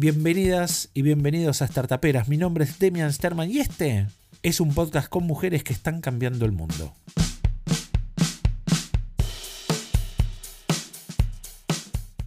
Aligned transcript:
Bienvenidas 0.00 0.90
y 0.94 1.02
bienvenidos 1.02 1.60
a 1.60 1.66
Startuperas. 1.66 2.28
Mi 2.28 2.36
nombre 2.36 2.62
es 2.62 2.78
Demian 2.78 3.12
Sterman 3.12 3.50
y 3.50 3.58
este 3.58 4.06
es 4.44 4.60
un 4.60 4.72
podcast 4.72 5.08
con 5.08 5.24
mujeres 5.24 5.64
que 5.64 5.72
están 5.72 6.00
cambiando 6.00 6.44
el 6.44 6.52
mundo. 6.52 6.94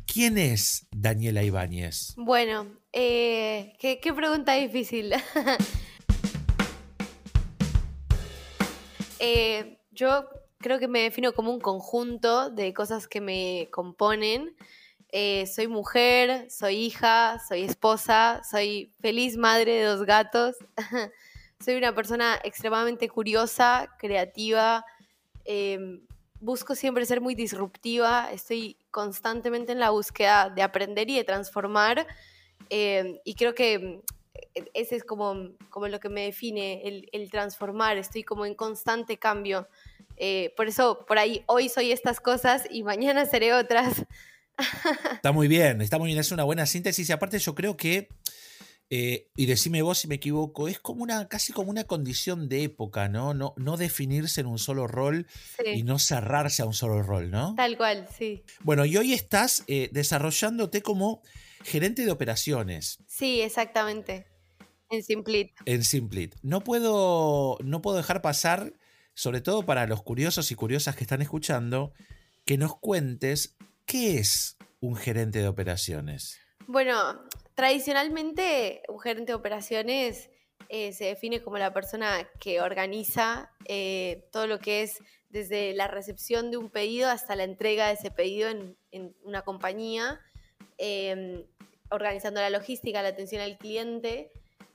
¿Quién 0.06 0.38
es 0.38 0.86
Daniela 0.92 1.44
Ibáñez? 1.44 2.14
Bueno, 2.18 2.68
eh, 2.92 3.72
¿qué, 3.80 4.02
qué 4.02 4.14
pregunta 4.14 4.54
difícil. 4.56 5.14
Eh, 9.24 9.78
yo 9.92 10.28
creo 10.58 10.80
que 10.80 10.88
me 10.88 11.02
defino 11.02 11.34
como 11.34 11.54
un 11.54 11.62
conjunto 11.62 12.50
de 12.50 12.74
cosas 12.74 13.08
que 13.08 13.22
me 13.22 13.70
componen. 13.72 14.56
Eh, 15.12 15.46
soy 15.46 15.68
mujer, 15.68 16.50
soy 16.50 16.76
hija, 16.76 17.40
soy 17.48 17.64
esposa, 17.64 18.42
soy 18.50 18.94
feliz 19.02 19.36
madre 19.36 19.74
de 19.74 19.84
dos 19.84 20.06
gatos. 20.06 20.56
soy 21.60 21.76
una 21.76 21.94
persona 21.94 22.40
extremadamente 22.44 23.10
curiosa, 23.10 23.90
creativa. 24.00 24.86
em, 25.46 26.06
busco 26.40 26.76
siempre 26.76 27.06
ser 27.06 27.22
muy 27.22 27.36
disruptiva. 27.36 28.32
Estoy 28.32 28.78
constantemente 28.90 29.72
en 29.74 29.80
la 29.80 29.90
búsqueda 29.92 30.50
de 30.50 30.62
aprender 30.64 31.10
y 31.10 31.18
de 31.18 31.24
transformar. 31.24 32.08
em, 32.70 33.20
y 33.26 33.36
creo 33.36 33.54
que 33.54 33.80
mm, 33.80 34.02
ese 34.74 34.96
es 34.96 35.04
como, 35.04 35.52
como 35.70 35.88
lo 35.88 36.00
que 36.00 36.10
me 36.10 36.24
define, 36.24 36.88
el, 36.88 37.10
el 37.12 37.30
transformar. 37.30 37.98
Estoy 37.98 38.24
como 38.24 38.46
en 38.46 38.56
constante 38.56 39.18
cambio. 39.18 39.68
Eh, 40.18 40.54
por 40.56 40.68
eso, 40.68 41.06
por 41.08 41.18
ahí, 41.18 41.44
hoy 41.48 41.68
soy 41.70 41.92
estas 41.92 42.20
cosas 42.20 42.66
y 42.70 42.84
mañana 42.84 43.26
seré 43.26 43.54
otras. 43.54 44.06
Está 45.14 45.32
muy 45.32 45.48
bien, 45.48 45.82
está 45.82 45.98
muy 45.98 46.08
bien, 46.08 46.20
es 46.20 46.32
una 46.32 46.44
buena 46.44 46.66
síntesis 46.66 47.10
y 47.10 47.12
aparte 47.12 47.40
yo 47.40 47.56
creo 47.56 47.78
que, 47.78 48.10
eh, 48.90 49.30
y 49.36 49.46
decime 49.46 49.82
vos 49.82 50.00
si 50.00 50.08
me 50.08 50.16
equivoco, 50.16 50.68
es 50.68 50.80
como 50.80 51.04
una, 51.04 51.28
casi 51.28 51.54
como 51.54 51.70
una 51.70 51.86
condición 51.86 52.50
de 52.50 52.64
época, 52.64 53.08
¿no? 53.08 53.34
No, 53.34 53.54
no 53.58 53.78
definirse 53.78 54.42
en 54.42 54.48
un 54.48 54.60
solo 54.60 54.88
rol 54.88 55.28
y 55.66 55.84
no 55.84 56.00
cerrarse 56.00 56.62
a 56.62 56.66
un 56.66 56.74
solo 56.74 57.02
rol, 57.02 57.32
¿no? 57.32 57.56
tal 57.56 57.78
cual, 57.78 58.08
sí. 58.18 58.44
Bueno, 58.62 58.86
y 58.86 58.98
hoy 58.98 59.14
estás 59.14 59.64
eh, 59.68 59.90
desarrollándote 59.94 60.82
como 60.82 61.22
gerente 61.64 62.04
de 62.06 62.12
operaciones 62.12 62.98
Sí, 63.08 63.42
exactamente. 63.42 64.26
En 64.90 65.04
Simplit. 65.04 65.52
en 65.66 65.84
Simplit. 65.86 66.36
No 66.42 66.64
puedo, 66.64 67.58
no 67.64 67.82
puedo 67.82 67.96
dejar 67.96 68.22
pasar, 68.22 68.74
sobre 69.14 69.40
todo 69.40 69.64
para 69.64 69.88
los 69.88 70.04
curiosos 70.04 70.52
y 70.52 70.56
curiosas 70.56 70.98
que 70.98 71.06
están 71.06 71.22
escuchando, 71.22 71.94
que 72.44 72.58
nos 72.58 72.78
cuentes 72.78 73.56
qué 73.86 74.20
es 74.20 74.58
un 74.80 74.96
gerente 74.96 75.40
de 75.40 75.48
operaciones. 75.48 76.40
Bueno, 76.68 77.24
tradicionalmente 77.56 78.84
un 78.88 79.00
gerente 79.00 79.32
de 79.32 79.36
operaciones 79.36 80.30
eh, 80.70 80.94
se 80.94 81.06
define 81.06 81.42
como 81.42 81.58
la 81.58 81.74
persona 81.74 82.30
que 82.40 82.62
organiza 82.62 83.52
eh, 83.66 84.28
todo 84.32 84.48
lo 84.48 84.60
que 84.60 84.84
es 84.84 85.00
desde 85.32 85.74
la 85.74 85.88
recepción 85.88 86.52
de 86.52 86.58
un 86.58 86.70
pedido 86.70 87.10
hasta 87.10 87.36
la 87.36 87.44
entrega 87.44 87.88
de 87.88 87.94
ese 87.94 88.12
pedido 88.12 88.50
en, 88.50 88.78
una 89.24 89.42
compañía, 89.44 90.20
eh, 90.78 91.46
organizando 91.90 92.42
la 92.42 92.50
logística, 92.50 93.02
la 93.02 93.10
atención 93.10 93.42
al 93.42 93.58
cliente. 93.58 94.32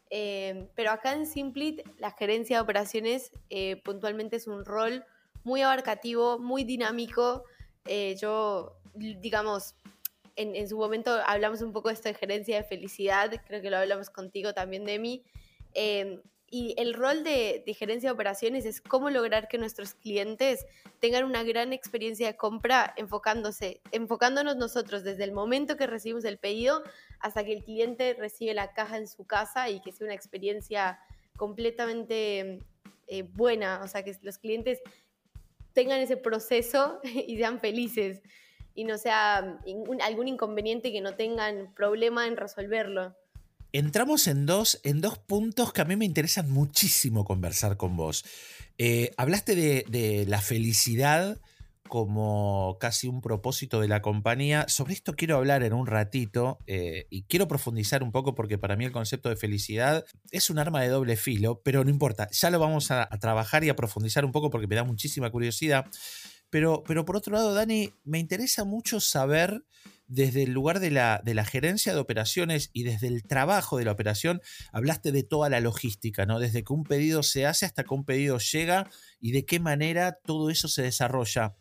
eh, 0.08 0.68
pero 0.76 0.92
acá 0.92 1.12
en 1.14 1.26
Simplit 1.26 1.82
la 1.98 2.12
gerencia 2.12 2.58
de 2.58 2.62
operaciones 2.62 3.32
eh, 3.50 3.76
puntualmente 3.84 4.36
es 4.36 4.46
un 4.46 4.64
rol 4.64 5.04
muy 5.42 5.62
abarcativo, 5.62 6.38
muy 6.38 6.64
dinámico. 6.64 7.44
Eh, 7.86 8.16
yo, 8.20 8.76
digamos, 8.94 9.74
en, 10.36 10.54
en 10.54 10.68
su 10.68 10.76
momento 10.76 11.10
hablamos 11.26 11.62
un 11.62 11.72
poco 11.72 11.88
de 11.88 11.94
esto 11.94 12.08
de 12.08 12.14
gerencia 12.14 12.56
de 12.56 12.64
felicidad, 12.64 13.30
creo 13.46 13.62
que 13.62 13.70
lo 13.70 13.78
hablamos 13.78 14.10
contigo 14.10 14.52
también, 14.52 14.84
Demi. 14.84 15.24
Eh, 15.74 16.20
y 16.48 16.74
el 16.78 16.94
rol 16.94 17.24
de, 17.24 17.64
de 17.66 17.74
gerencia 17.74 18.10
de 18.10 18.14
operaciones 18.14 18.64
es 18.66 18.80
cómo 18.80 19.10
lograr 19.10 19.48
que 19.48 19.58
nuestros 19.58 19.94
clientes 19.94 20.64
tengan 21.00 21.24
una 21.24 21.42
gran 21.42 21.72
experiencia 21.72 22.28
de 22.28 22.36
compra 22.36 22.94
enfocándose, 22.96 23.80
enfocándonos 23.90 24.56
nosotros 24.56 25.02
desde 25.02 25.24
el 25.24 25.32
momento 25.32 25.76
que 25.76 25.88
recibimos 25.88 26.24
el 26.24 26.38
pedido 26.38 26.84
hasta 27.18 27.44
que 27.44 27.52
el 27.52 27.64
cliente 27.64 28.14
recibe 28.14 28.54
la 28.54 28.72
caja 28.72 28.96
en 28.96 29.08
su 29.08 29.24
casa 29.24 29.70
y 29.70 29.80
que 29.80 29.90
sea 29.90 30.04
una 30.04 30.14
experiencia 30.14 31.00
completamente 31.36 32.60
eh, 33.08 33.22
buena, 33.22 33.80
o 33.82 33.88
sea, 33.88 34.04
que 34.04 34.16
los 34.22 34.38
clientes 34.38 34.80
tengan 35.76 36.00
ese 36.00 36.16
proceso 36.16 37.00
y 37.04 37.36
sean 37.36 37.60
felices 37.60 38.22
y 38.74 38.84
no 38.84 38.98
sea 38.98 39.58
algún 40.02 40.28
inconveniente 40.28 40.90
que 40.90 41.00
no 41.00 41.14
tengan 41.14 41.72
problema 41.74 42.26
en 42.26 42.36
resolverlo. 42.36 43.14
Entramos 43.72 44.26
en 44.26 44.46
dos, 44.46 44.80
en 44.84 45.00
dos 45.00 45.18
puntos 45.18 45.72
que 45.72 45.82
a 45.82 45.84
mí 45.84 45.96
me 45.96 46.04
interesan 46.04 46.50
muchísimo 46.50 47.24
conversar 47.24 47.76
con 47.76 47.96
vos. 47.96 48.24
Eh, 48.78 49.12
hablaste 49.16 49.54
de 49.54 50.24
la 50.26 50.40
felicidad 50.40 51.38
como 51.88 52.76
casi 52.80 53.08
un 53.08 53.20
propósito 53.20 53.80
de 53.80 53.88
la 53.88 54.02
compañía. 54.02 54.66
Sobre 54.68 54.94
esto 54.94 55.14
quiero 55.14 55.36
hablar 55.36 55.62
en 55.62 55.72
un 55.72 55.86
ratito 55.86 56.58
eh, 56.66 57.06
y 57.10 57.22
quiero 57.24 57.48
profundizar 57.48 58.02
un 58.02 58.12
poco 58.12 58.34
porque 58.34 58.58
para 58.58 58.76
mí 58.76 58.84
el 58.84 58.92
concepto 58.92 59.28
de 59.28 59.36
felicidad 59.36 60.04
es 60.30 60.50
un 60.50 60.58
arma 60.58 60.80
de 60.80 60.88
doble 60.88 61.16
filo, 61.16 61.60
pero 61.64 61.84
no 61.84 61.90
importa, 61.90 62.28
ya 62.30 62.50
lo 62.50 62.58
vamos 62.58 62.90
a, 62.90 63.02
a 63.02 63.18
trabajar 63.18 63.64
y 63.64 63.68
a 63.68 63.76
profundizar 63.76 64.24
un 64.24 64.32
poco 64.32 64.50
porque 64.50 64.66
me 64.66 64.76
da 64.76 64.84
muchísima 64.84 65.30
curiosidad. 65.30 65.86
Pero, 66.50 66.84
pero 66.86 67.04
por 67.04 67.16
otro 67.16 67.34
lado, 67.34 67.54
Dani, 67.54 67.92
me 68.04 68.18
interesa 68.18 68.64
mucho 68.64 69.00
saber 69.00 69.64
desde 70.08 70.44
el 70.44 70.52
lugar 70.52 70.80
de 70.80 70.90
la, 70.90 71.20
de 71.24 71.34
la 71.34 71.44
gerencia 71.44 71.92
de 71.92 72.00
operaciones 72.00 72.70
y 72.72 72.84
desde 72.84 73.08
el 73.08 73.24
trabajo 73.24 73.78
de 73.78 73.84
la 73.84 73.92
operación, 73.92 74.40
hablaste 74.72 75.12
de 75.12 75.22
toda 75.22 75.48
la 75.48 75.60
logística, 75.60 76.26
¿no? 76.26 76.38
Desde 76.38 76.62
que 76.62 76.72
un 76.72 76.84
pedido 76.84 77.22
se 77.22 77.46
hace 77.46 77.66
hasta 77.66 77.84
que 77.84 77.94
un 77.94 78.04
pedido 78.04 78.38
llega 78.38 78.88
y 79.20 79.32
de 79.32 79.44
qué 79.44 79.58
manera 79.58 80.18
todo 80.24 80.50
eso 80.50 80.68
se 80.68 80.82
desarrolla. 80.82 81.56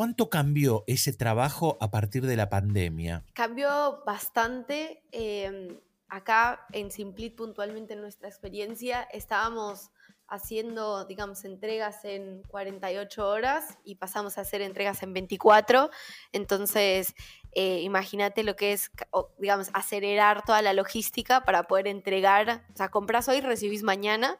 ¿Cuánto 0.00 0.30
cambió 0.30 0.82
ese 0.86 1.12
trabajo 1.12 1.76
a 1.78 1.90
partir 1.90 2.24
de 2.24 2.34
la 2.34 2.48
pandemia? 2.48 3.22
Cambió 3.34 4.02
bastante. 4.06 5.02
eh, 5.12 5.78
acá 6.08 6.64
en 6.72 6.90
Simplit, 6.90 7.36
puntualmente 7.36 7.92
en 7.92 8.00
nuestra 8.00 8.26
experiencia, 8.26 9.02
estábamos 9.12 9.90
haciendo, 10.26 11.04
digamos, 11.04 11.44
entregas 11.44 12.02
en 12.06 12.40
48 12.44 13.28
horas 13.28 13.76
y 13.84 13.96
pasamos 13.96 14.38
a 14.38 14.40
hacer 14.40 14.62
entregas 14.62 15.02
en 15.02 15.12
24. 15.12 15.90
Entonces, 16.32 17.14
eh, 17.52 17.80
imagínate 17.82 18.42
lo 18.42 18.56
que 18.56 18.72
es, 18.72 18.90
digamos, 19.38 19.68
acelerar 19.74 20.46
toda 20.46 20.62
la 20.62 20.72
logística 20.72 21.44
para 21.44 21.64
poder 21.64 21.86
entregar. 21.88 22.64
O 22.72 22.76
sea, 22.78 22.90
compras 22.90 23.28
hoy, 23.28 23.42
recibís 23.42 23.82
mañana. 23.82 24.38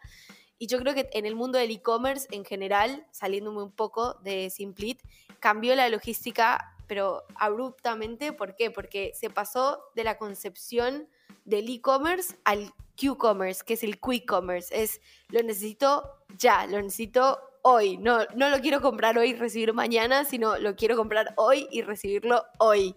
Y 0.63 0.67
yo 0.67 0.79
creo 0.79 0.93
que 0.93 1.09
en 1.15 1.25
el 1.25 1.35
mundo 1.35 1.59
del 1.59 1.71
e-commerce 1.71 2.29
en 2.33 2.45
general, 2.45 3.07
saliéndome 3.13 3.63
un 3.63 3.73
poco 3.73 4.13
de 4.23 4.51
Simplit, 4.51 5.01
cambió 5.39 5.75
la 5.75 5.89
logística, 5.89 6.77
pero 6.87 7.25
abruptamente. 7.35 8.35
¿Por 8.35 8.57
qué? 8.57 8.71
Porque 8.71 9.13
se 9.19 9.31
pasó 9.31 9.83
de 9.95 10.05
la 10.05 10.19
concepción 10.19 11.09
del 11.47 11.71
e-commerce 11.71 12.37
al 12.45 12.75
Q-commerce, 13.01 13.63
que 13.65 13.73
es 13.73 13.83
el 13.83 13.99
quick 13.99 14.27
commerce. 14.27 14.69
Es 14.71 15.01
lo 15.29 15.43
necesito 15.43 16.03
ya, 16.37 16.67
lo 16.67 16.77
necesito 16.83 17.41
hoy. 17.63 17.97
No, 17.97 18.27
no 18.37 18.51
lo 18.51 18.61
quiero 18.61 18.83
comprar 18.83 19.17
hoy 19.17 19.31
y 19.31 19.35
recibir 19.35 19.73
mañana, 19.73 20.27
sino 20.27 20.59
lo 20.59 20.77
quiero 20.77 20.95
comprar 20.95 21.33
hoy 21.39 21.69
y 21.71 21.81
recibirlo 21.81 22.45
hoy. 22.59 22.95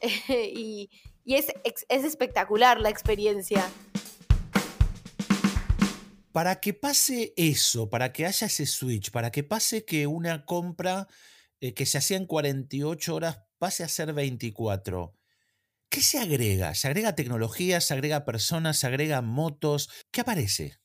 y 0.28 0.88
es 1.24 1.52
espectacular 1.88 2.80
la 2.80 2.90
experiencia. 2.90 3.68
Para 6.36 6.60
que 6.60 6.74
pase 6.74 7.32
eso, 7.38 7.88
para 7.88 8.12
que 8.12 8.26
haya 8.26 8.46
ese 8.46 8.66
switch, 8.66 9.10
para 9.10 9.30
que 9.30 9.42
pase 9.42 9.86
que 9.86 10.06
una 10.06 10.44
compra 10.44 11.08
eh, 11.62 11.72
que 11.72 11.86
se 11.86 11.96
hacía 11.96 12.18
en 12.18 12.26
48 12.26 13.14
horas 13.14 13.38
pase 13.56 13.84
a 13.84 13.88
ser 13.88 14.12
24, 14.12 15.14
¿qué 15.88 16.02
se 16.02 16.18
agrega? 16.18 16.74
¿Se 16.74 16.88
agrega 16.88 17.14
tecnología? 17.14 17.80
¿Se 17.80 17.94
agrega 17.94 18.26
personas? 18.26 18.76
¿Se 18.76 18.86
agregan 18.86 19.24
motos? 19.24 19.88
¿Qué 20.10 20.20
aparece? 20.20 20.78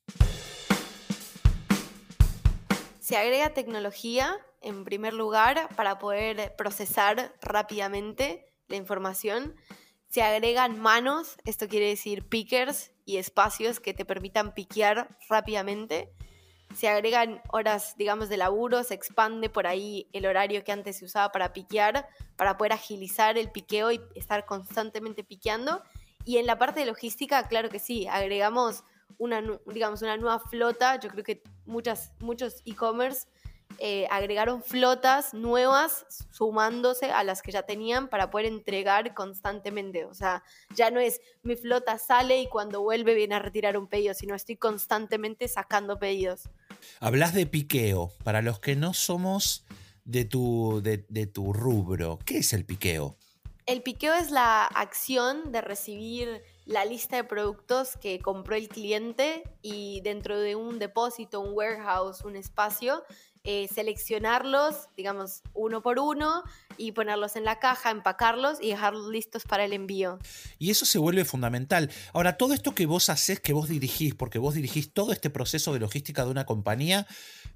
Se 3.02 3.18
agrega 3.18 3.54
tecnología, 3.54 4.38
en 4.62 4.86
primer 4.86 5.14
lugar, 5.14 5.68
para 5.76 6.00
poder 6.00 6.56
procesar 6.56 7.36
rápidamente 7.42 8.54
la 8.70 8.78
información. 8.78 9.58
Se 10.12 10.22
agregan 10.24 10.78
manos, 10.78 11.38
esto 11.46 11.70
quiere 11.70 11.88
decir 11.88 12.28
pickers 12.28 12.92
y 13.06 13.16
espacios 13.16 13.80
que 13.80 13.94
te 13.94 14.04
permitan 14.04 14.54
piquear 14.54 15.18
rápidamente. 15.30 16.12
Se 16.76 16.90
agregan 16.90 17.42
horas, 17.48 17.96
digamos, 17.96 18.28
de 18.28 18.36
laburo, 18.36 18.84
se 18.84 18.94
expande 18.94 19.50
por 19.50 19.68
ahí 19.68 20.10
el 20.12 20.26
horario 20.26 20.66
que 20.66 20.74
antes 20.74 20.98
se 20.98 21.06
usaba 21.06 21.32
para 21.32 21.54
piquear, 21.54 22.10
para 22.36 22.58
poder 22.58 22.74
agilizar 22.74 23.38
el 23.38 23.52
piqueo 23.52 23.90
y 23.94 24.02
estar 24.14 24.46
constantemente 24.46 25.24
piqueando. 25.24 25.82
Y 26.26 26.40
en 26.40 26.46
la 26.46 26.58
parte 26.58 26.82
de 26.82 26.88
logística, 26.88 27.48
claro 27.48 27.70
que 27.70 27.80
sí, 27.80 28.06
agregamos 28.08 28.84
una, 29.18 29.42
digamos, 29.68 30.02
una 30.02 30.18
nueva 30.18 30.40
flota. 30.40 31.00
Yo 31.00 31.10
creo 31.10 31.24
que 31.24 31.42
muchas, 31.66 32.12
muchos 32.20 32.62
e-commerce 32.66 33.30
eh, 33.80 34.08
agregaron 34.10 34.64
flotas 34.64 35.34
nuevas 35.34 36.06
sumándose 36.32 37.12
a 37.12 37.24
las 37.24 37.42
que 37.42 37.52
ya 37.52 37.64
tenían 37.64 38.10
para 38.10 38.30
poder 38.30 38.48
entregar 38.48 39.14
constantemente. 39.14 40.06
O 40.06 40.14
sea, 40.14 40.44
ya 40.76 40.92
no 40.92 41.00
es 41.00 41.22
mi 41.44 41.56
flota 41.56 41.98
sale 41.98 42.42
y 42.42 42.48
cuando 42.48 42.82
vuelve 42.82 43.14
viene 43.14 43.36
a 43.36 43.40
retirar 43.40 43.78
un 43.78 43.88
pedido, 43.88 44.14
sino 44.14 44.36
estoy 44.36 44.58
constantemente 44.58 45.48
sacando 45.48 45.98
pedidos. 46.00 46.50
Hablas 47.00 47.34
de 47.34 47.46
piqueo. 47.46 48.12
Para 48.24 48.42
los 48.42 48.60
que 48.60 48.76
no 48.76 48.94
somos 48.94 49.66
de 50.06 50.26
tu, 50.26 50.82
de, 50.84 51.06
de 51.10 51.28
tu 51.28 51.54
rubro, 51.54 52.20
¿qué 52.26 52.40
es 52.40 52.54
el 52.54 52.66
piqueo? 52.66 53.18
El 53.68 53.84
piqueo 53.84 54.16
es 54.16 54.32
la 54.32 54.66
acción 54.66 55.52
de 55.52 55.62
recibir 55.62 56.44
la 56.66 56.84
lista 56.84 57.16
de 57.18 57.24
productos 57.24 57.96
que 57.96 58.20
compró 58.20 58.56
el 58.56 58.68
cliente 58.68 59.44
y 59.62 60.02
dentro 60.02 60.40
de 60.40 60.56
un 60.56 60.80
depósito, 60.80 61.40
un 61.42 61.54
warehouse, 61.54 62.22
un 62.26 62.36
espacio, 62.36 63.04
eh, 63.44 63.68
seleccionarlos, 63.74 64.90
digamos, 64.96 65.42
uno 65.54 65.82
por 65.82 65.98
uno 65.98 66.44
y 66.78 66.92
ponerlos 66.92 67.36
en 67.36 67.44
la 67.44 67.60
caja, 67.60 67.90
empacarlos 67.90 68.60
y 68.62 68.70
dejarlos 68.70 69.08
listos 69.08 69.44
para 69.44 69.66
el 69.66 69.74
envío. 69.74 70.20
Y 70.60 70.70
eso 70.70 70.86
se 70.86 71.00
vuelve 71.00 71.26
fundamental. 71.26 71.90
Ahora, 72.14 72.38
todo 72.38 72.54
esto 72.54 72.76
que 72.76 72.86
vos 72.86 73.10
haces, 73.10 73.40
que 73.40 73.54
vos 73.54 73.68
dirigís, 73.68 74.14
porque 74.14 74.40
vos 74.40 74.54
dirigís 74.54 74.94
todo 74.94 75.12
este 75.12 75.30
proceso 75.30 75.74
de 75.74 75.80
logística 75.80 76.24
de 76.24 76.32
una 76.32 76.46
compañía, 76.46 77.08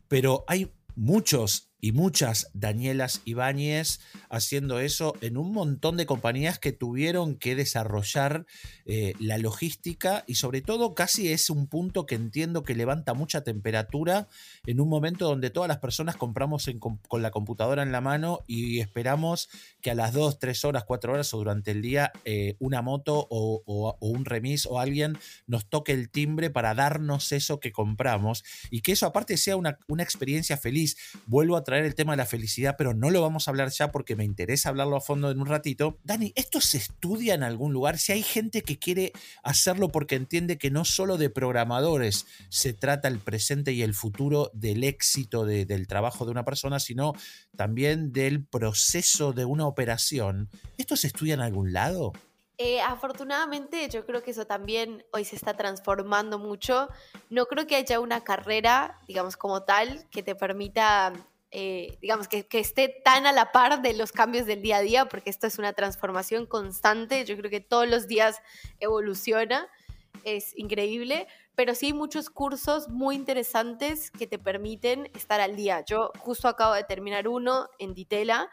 pero 0.07 0.43
hay 0.47 0.71
muchos 0.95 1.69
y 1.79 1.91
muchas 1.91 2.49
Danielas 2.53 3.21
Ibáñez 3.25 3.99
haciendo 4.29 4.79
eso 4.79 5.13
en 5.21 5.37
un 5.37 5.51
montón 5.51 5.97
de 5.97 6.05
compañías 6.05 6.59
que 6.59 6.71
tuvieron 6.71 7.35
que 7.35 7.55
desarrollar 7.55 8.45
eh, 8.85 9.13
la 9.19 9.37
logística 9.37 10.23
y 10.27 10.35
sobre 10.35 10.61
todo 10.61 10.95
casi 10.95 11.31
es 11.31 11.49
un 11.49 11.67
punto 11.67 12.05
que 12.05 12.15
entiendo 12.15 12.63
que 12.63 12.75
levanta 12.75 13.13
mucha 13.13 13.43
temperatura 13.43 14.27
en 14.65 14.79
un 14.79 14.89
momento 14.89 15.27
donde 15.27 15.49
todas 15.49 15.67
las 15.67 15.79
personas 15.79 16.15
compramos 16.15 16.69
con 17.07 17.21
la 17.21 17.31
computadora 17.31 17.83
en 17.83 17.91
la 17.91 18.01
mano 18.01 18.39
y 18.47 18.79
esperamos 18.79 19.49
que 19.81 19.91
a 19.91 19.95
las 19.95 20.13
2, 20.13 20.39
3 20.39 20.65
horas, 20.65 20.83
4 20.85 21.13
horas 21.13 21.33
o 21.33 21.37
durante 21.37 21.71
el 21.71 21.81
día 21.81 22.11
eh, 22.23 22.55
una 22.59 22.81
moto 22.81 23.27
o, 23.29 23.97
un 23.99 24.25
remis 24.25 24.65
o 24.65 24.79
alguien 24.79 25.17
nos 25.47 25.67
toque 25.67 25.91
el 25.91 26.09
timbre 26.09 26.49
para 26.49 26.73
darnos 26.73 27.31
eso 27.31 27.59
que 27.59 27.71
compramos 27.71 28.43
y 28.71 28.81
que 28.81 28.93
eso 28.93 29.05
aparte 29.05 29.37
sea 29.37 29.55
una, 29.55 29.77
una 29.87 30.03
experiencia 30.03 30.57
feliz. 30.57 30.97
Vuelvo 31.25 31.57
a 31.57 31.63
traer 31.65 31.83
el 31.83 31.95
tema 31.95 32.13
de 32.13 32.17
la 32.17 32.25
felicidad, 32.25 32.75
pero 32.77 32.93
no 32.93 33.09
lo 33.09 33.21
vamos 33.21 33.47
a 33.47 33.51
hablar 33.51 33.69
ya 33.71 33.91
porque 33.91 34.15
me 34.15 34.23
interesa 34.23 34.69
hablarlo 34.69 34.95
a 34.95 35.01
fondo 35.01 35.29
en 35.29 35.41
un 35.41 35.47
ratito. 35.47 35.99
Dani, 36.05 36.31
¿esto 36.35 36.61
se 36.61 36.77
estudia 36.77 37.33
en 37.33 37.43
algún 37.43 37.73
lugar? 37.73 37.97
Si 37.97 38.13
hay 38.13 38.23
gente 38.23 38.61
que 38.61 38.79
quiere 38.79 39.11
hacerlo 39.43 39.89
porque 39.89 40.15
entiende 40.15 40.57
que 40.57 40.71
no 40.71 40.85
solo 40.85 41.17
de 41.17 41.29
programadores 41.29 42.25
se 42.47 42.73
trata 42.73 43.09
el 43.09 43.19
presente 43.19 43.73
y 43.73 43.81
el 43.81 43.93
futuro 43.93 44.49
del 44.53 44.85
éxito 44.85 45.45
del 45.45 45.87
trabajo 45.87 46.23
de 46.23 46.31
una 46.31 46.45
persona, 46.45 46.79
sino 46.79 47.13
también 47.57 48.13
del 48.13 48.45
proceso 48.45 49.33
de 49.33 49.43
una 49.43 49.67
operación. 49.67 50.49
¿Esto 50.77 50.95
se 50.95 51.07
estudia 51.07 51.33
en 51.33 51.41
algún 51.41 51.73
lado? 51.73 52.13
Eh, 52.57 52.79
afortunadamente 52.81 53.89
yo 53.89 54.05
creo 54.05 54.23
que 54.23 54.31
eso 54.31 54.47
también 54.47 55.03
hoy 55.11 55.25
se 55.25 55.35
está 55.35 55.57
transformando 55.57 56.39
mucho. 56.39 56.87
No 57.29 57.47
creo 57.47 57.67
que 57.67 57.75
haya 57.75 57.99
una 57.99 58.23
carrera, 58.23 58.99
digamos, 59.07 59.35
como 59.35 59.63
tal, 59.63 60.07
que 60.09 60.23
te 60.23 60.35
permita 60.35 61.11
eh, 61.57 61.97
digamos, 62.01 62.27
que, 62.27 62.45
que, 62.45 62.59
esté 62.59 62.89
tan 63.05 63.25
a 63.25 63.31
la 63.31 63.53
par 63.53 63.81
de 63.81 63.93
los 63.93 64.11
cambios 64.11 64.45
del 64.45 64.61
día 64.61 64.75
a 64.75 64.81
día, 64.81 65.05
porque 65.05 65.29
esto 65.29 65.47
es 65.47 65.57
una 65.57 65.71
transformación 65.71 66.47
constante, 66.47 67.23
yo 67.23 67.37
creo 67.37 67.49
que 67.49 67.61
todos 67.61 67.87
los 67.87 68.09
días 68.09 68.41
evoluciona, 68.81 69.69
es 70.25 70.51
increíble, 70.57 71.27
pero 71.55 71.73
sí 71.73 71.93
muchos 71.93 72.29
cursos 72.29 72.89
muy 72.89 73.15
interesantes 73.15 74.11
que 74.11 74.27
te 74.27 74.37
permiten 74.37 75.09
estar 75.15 75.39
al 75.39 75.55
día. 75.55 75.85
Yo 75.85 76.11
justo 76.19 76.49
acabo 76.49 76.73
de 76.73 76.83
terminar 76.83 77.29
uno 77.29 77.69
en 77.79 77.93
Ditela, 77.93 78.49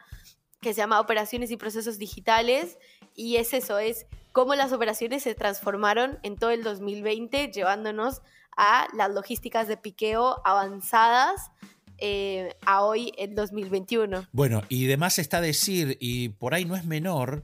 que 0.61 0.73
se 0.73 0.77
llama 0.77 1.01
Operaciones 1.01 1.51
y 1.51 1.57
Procesos 1.57 1.97
Digitales, 1.97 2.77
y 3.13 3.35
es 3.35 3.53
eso, 3.53 3.79
es 3.79 4.05
cómo 4.31 4.55
las 4.55 4.71
operaciones 4.71 5.23
se 5.23 5.35
transformaron 5.35 6.19
en 6.23 6.37
todo 6.37 6.51
el 6.51 6.63
2020, 6.63 7.51
llevándonos 7.51 8.21
a 8.55 8.87
las 8.93 9.11
logísticas 9.11 9.67
de 9.67 9.75
piqueo 9.75 10.41
avanzadas 10.45 11.51
eh, 11.97 12.55
a 12.65 12.83
hoy 12.83 13.13
en 13.17 13.35
2021. 13.35 14.27
Bueno, 14.31 14.61
y 14.69 14.85
demás 14.85 15.19
está 15.19 15.41
decir, 15.41 15.97
y 15.99 16.29
por 16.29 16.53
ahí 16.53 16.65
no 16.65 16.75
es 16.75 16.85
menor, 16.85 17.43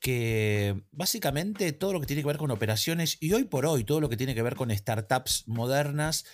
que 0.00 0.82
básicamente 0.92 1.72
todo 1.72 1.92
lo 1.92 2.00
que 2.00 2.06
tiene 2.06 2.22
que 2.22 2.28
ver 2.28 2.36
con 2.36 2.50
operaciones 2.50 3.16
y 3.20 3.32
hoy 3.32 3.44
por 3.44 3.66
hoy 3.66 3.84
todo 3.84 4.00
lo 4.00 4.08
que 4.08 4.16
tiene 4.16 4.34
que 4.34 4.42
ver 4.42 4.54
con 4.54 4.70
startups 4.70 5.44
modernas 5.48 6.24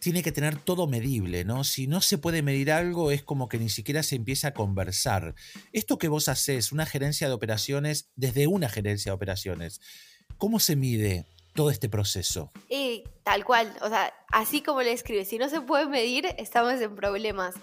tiene 0.00 0.22
que 0.22 0.32
tener 0.32 0.56
todo 0.56 0.86
medible, 0.86 1.44
¿no? 1.44 1.64
Si 1.64 1.86
no 1.86 2.00
se 2.00 2.18
puede 2.18 2.42
medir 2.42 2.70
algo 2.70 3.10
es 3.10 3.22
como 3.22 3.48
que 3.48 3.58
ni 3.58 3.68
siquiera 3.68 4.02
se 4.02 4.16
empieza 4.16 4.48
a 4.48 4.54
conversar. 4.54 5.34
Esto 5.72 5.98
que 5.98 6.08
vos 6.08 6.28
haces, 6.28 6.72
una 6.72 6.86
gerencia 6.86 7.28
de 7.28 7.34
operaciones, 7.34 8.10
desde 8.16 8.46
una 8.46 8.68
gerencia 8.68 9.10
de 9.10 9.16
operaciones, 9.16 9.80
¿cómo 10.36 10.60
se 10.60 10.76
mide? 10.76 11.26
Todo 11.56 11.70
este 11.70 11.88
proceso. 11.88 12.52
Y 12.68 13.02
tal 13.24 13.44
cual, 13.44 13.76
o 13.82 13.88
sea, 13.88 14.14
así 14.30 14.62
como 14.62 14.82
le 14.82 14.92
escribe, 14.92 15.24
si 15.24 15.38
no 15.38 15.48
se 15.48 15.60
puede 15.60 15.86
medir, 15.86 16.26
estamos 16.38 16.80
en 16.80 16.94
problemas. 16.94 17.56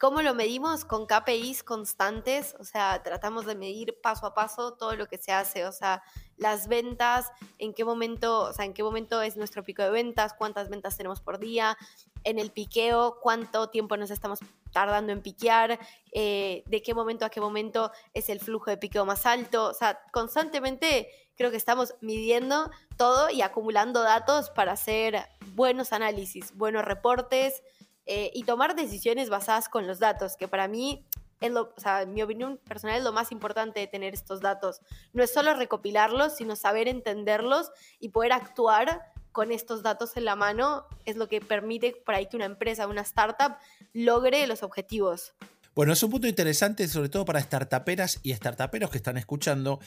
¿Cómo 0.00 0.22
lo 0.22 0.34
medimos? 0.34 0.84
Con 0.84 1.06
KPIs 1.06 1.62
constantes, 1.62 2.56
o 2.58 2.64
sea, 2.64 3.02
tratamos 3.04 3.46
de 3.46 3.54
medir 3.54 4.00
paso 4.02 4.26
a 4.26 4.34
paso 4.34 4.74
todo 4.74 4.96
lo 4.96 5.06
que 5.06 5.18
se 5.18 5.32
hace, 5.32 5.66
o 5.66 5.72
sea, 5.72 6.02
las 6.36 6.66
ventas, 6.66 7.30
en 7.58 7.72
qué 7.72 7.84
momento, 7.84 8.40
o 8.40 8.52
sea, 8.52 8.64
en 8.64 8.74
qué 8.74 8.82
momento 8.82 9.22
es 9.22 9.36
nuestro 9.36 9.62
pico 9.62 9.82
de 9.82 9.90
ventas, 9.90 10.34
cuántas 10.34 10.70
ventas 10.70 10.96
tenemos 10.96 11.20
por 11.20 11.38
día, 11.38 11.76
en 12.24 12.38
el 12.38 12.50
piqueo, 12.50 13.18
cuánto 13.20 13.68
tiempo 13.68 13.96
nos 13.96 14.10
estamos 14.10 14.40
tardando 14.72 15.12
en 15.12 15.22
piquear, 15.22 15.78
eh, 16.12 16.64
de 16.66 16.82
qué 16.82 16.94
momento 16.94 17.24
a 17.24 17.30
qué 17.30 17.40
momento 17.40 17.92
es 18.14 18.28
el 18.28 18.40
flujo 18.40 18.70
de 18.70 18.78
piqueo 18.78 19.04
más 19.04 19.26
alto, 19.26 19.66
o 19.66 19.74
sea, 19.74 20.00
constantemente 20.12 21.08
creo 21.36 21.50
que 21.50 21.56
estamos 21.56 21.94
midiendo 22.00 22.70
todo 22.96 23.30
y 23.30 23.42
acumulando 23.42 24.02
datos 24.02 24.50
para 24.50 24.72
hacer 24.72 25.28
buenos 25.54 25.92
análisis, 25.92 26.54
buenos 26.54 26.84
reportes 26.84 27.62
eh, 28.06 28.30
y 28.34 28.44
tomar 28.44 28.74
decisiones 28.74 29.30
basadas 29.30 29.68
con 29.68 29.86
los 29.86 29.98
datos, 29.98 30.36
que 30.36 30.48
para 30.48 30.68
mí 30.68 31.06
es 31.40 31.50
lo, 31.50 31.72
o 31.76 31.80
sea, 31.80 32.02
en 32.02 32.14
mi 32.14 32.22
opinión 32.22 32.58
personal 32.58 32.96
es 32.96 33.04
lo 33.04 33.12
más 33.12 33.32
importante 33.32 33.80
de 33.80 33.88
tener 33.88 34.14
estos 34.14 34.40
datos. 34.40 34.80
No 35.12 35.22
es 35.22 35.32
solo 35.32 35.54
recopilarlos, 35.54 36.36
sino 36.36 36.54
saber 36.56 36.88
entenderlos 36.88 37.70
y 37.98 38.10
poder 38.10 38.32
actuar 38.32 39.12
con 39.32 39.50
estos 39.50 39.82
datos 39.82 40.16
en 40.16 40.24
la 40.24 40.36
mano 40.36 40.86
es 41.04 41.16
lo 41.16 41.26
que 41.28 41.40
permite 41.40 41.96
por 42.04 42.14
que 42.28 42.36
una 42.36 42.44
empresa, 42.44 42.86
una 42.86 43.00
startup 43.00 43.56
logre 43.92 44.46
los 44.46 44.62
objetivos. 44.62 45.34
Bueno, 45.74 45.94
es 45.94 46.02
un 46.02 46.10
punto 46.10 46.28
interesante, 46.28 46.86
sobre 46.86 47.08
todo 47.08 47.24
para 47.24 47.40
startuperas 47.40 48.20
y 48.22 48.34
startuperos 48.34 48.90
que 48.90 48.98
están 48.98 49.16
escuchando. 49.16 49.80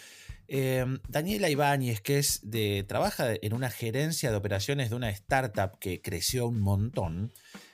Em, 0.48 1.00
Daniela 1.08 1.48
Ibáñez, 1.48 2.02
que 2.02 2.18
es 2.18 2.40
de, 2.42 2.84
trabaja 2.88 3.34
en 3.40 3.54
una 3.54 3.70
gerencia 3.70 4.32
de 4.32 4.38
operaciones 4.38 4.90
de 4.90 4.96
una 4.96 5.12
startup 5.12 5.78
que 5.78 6.02
creció 6.02 6.48
un 6.48 6.60
montón, 6.60 7.32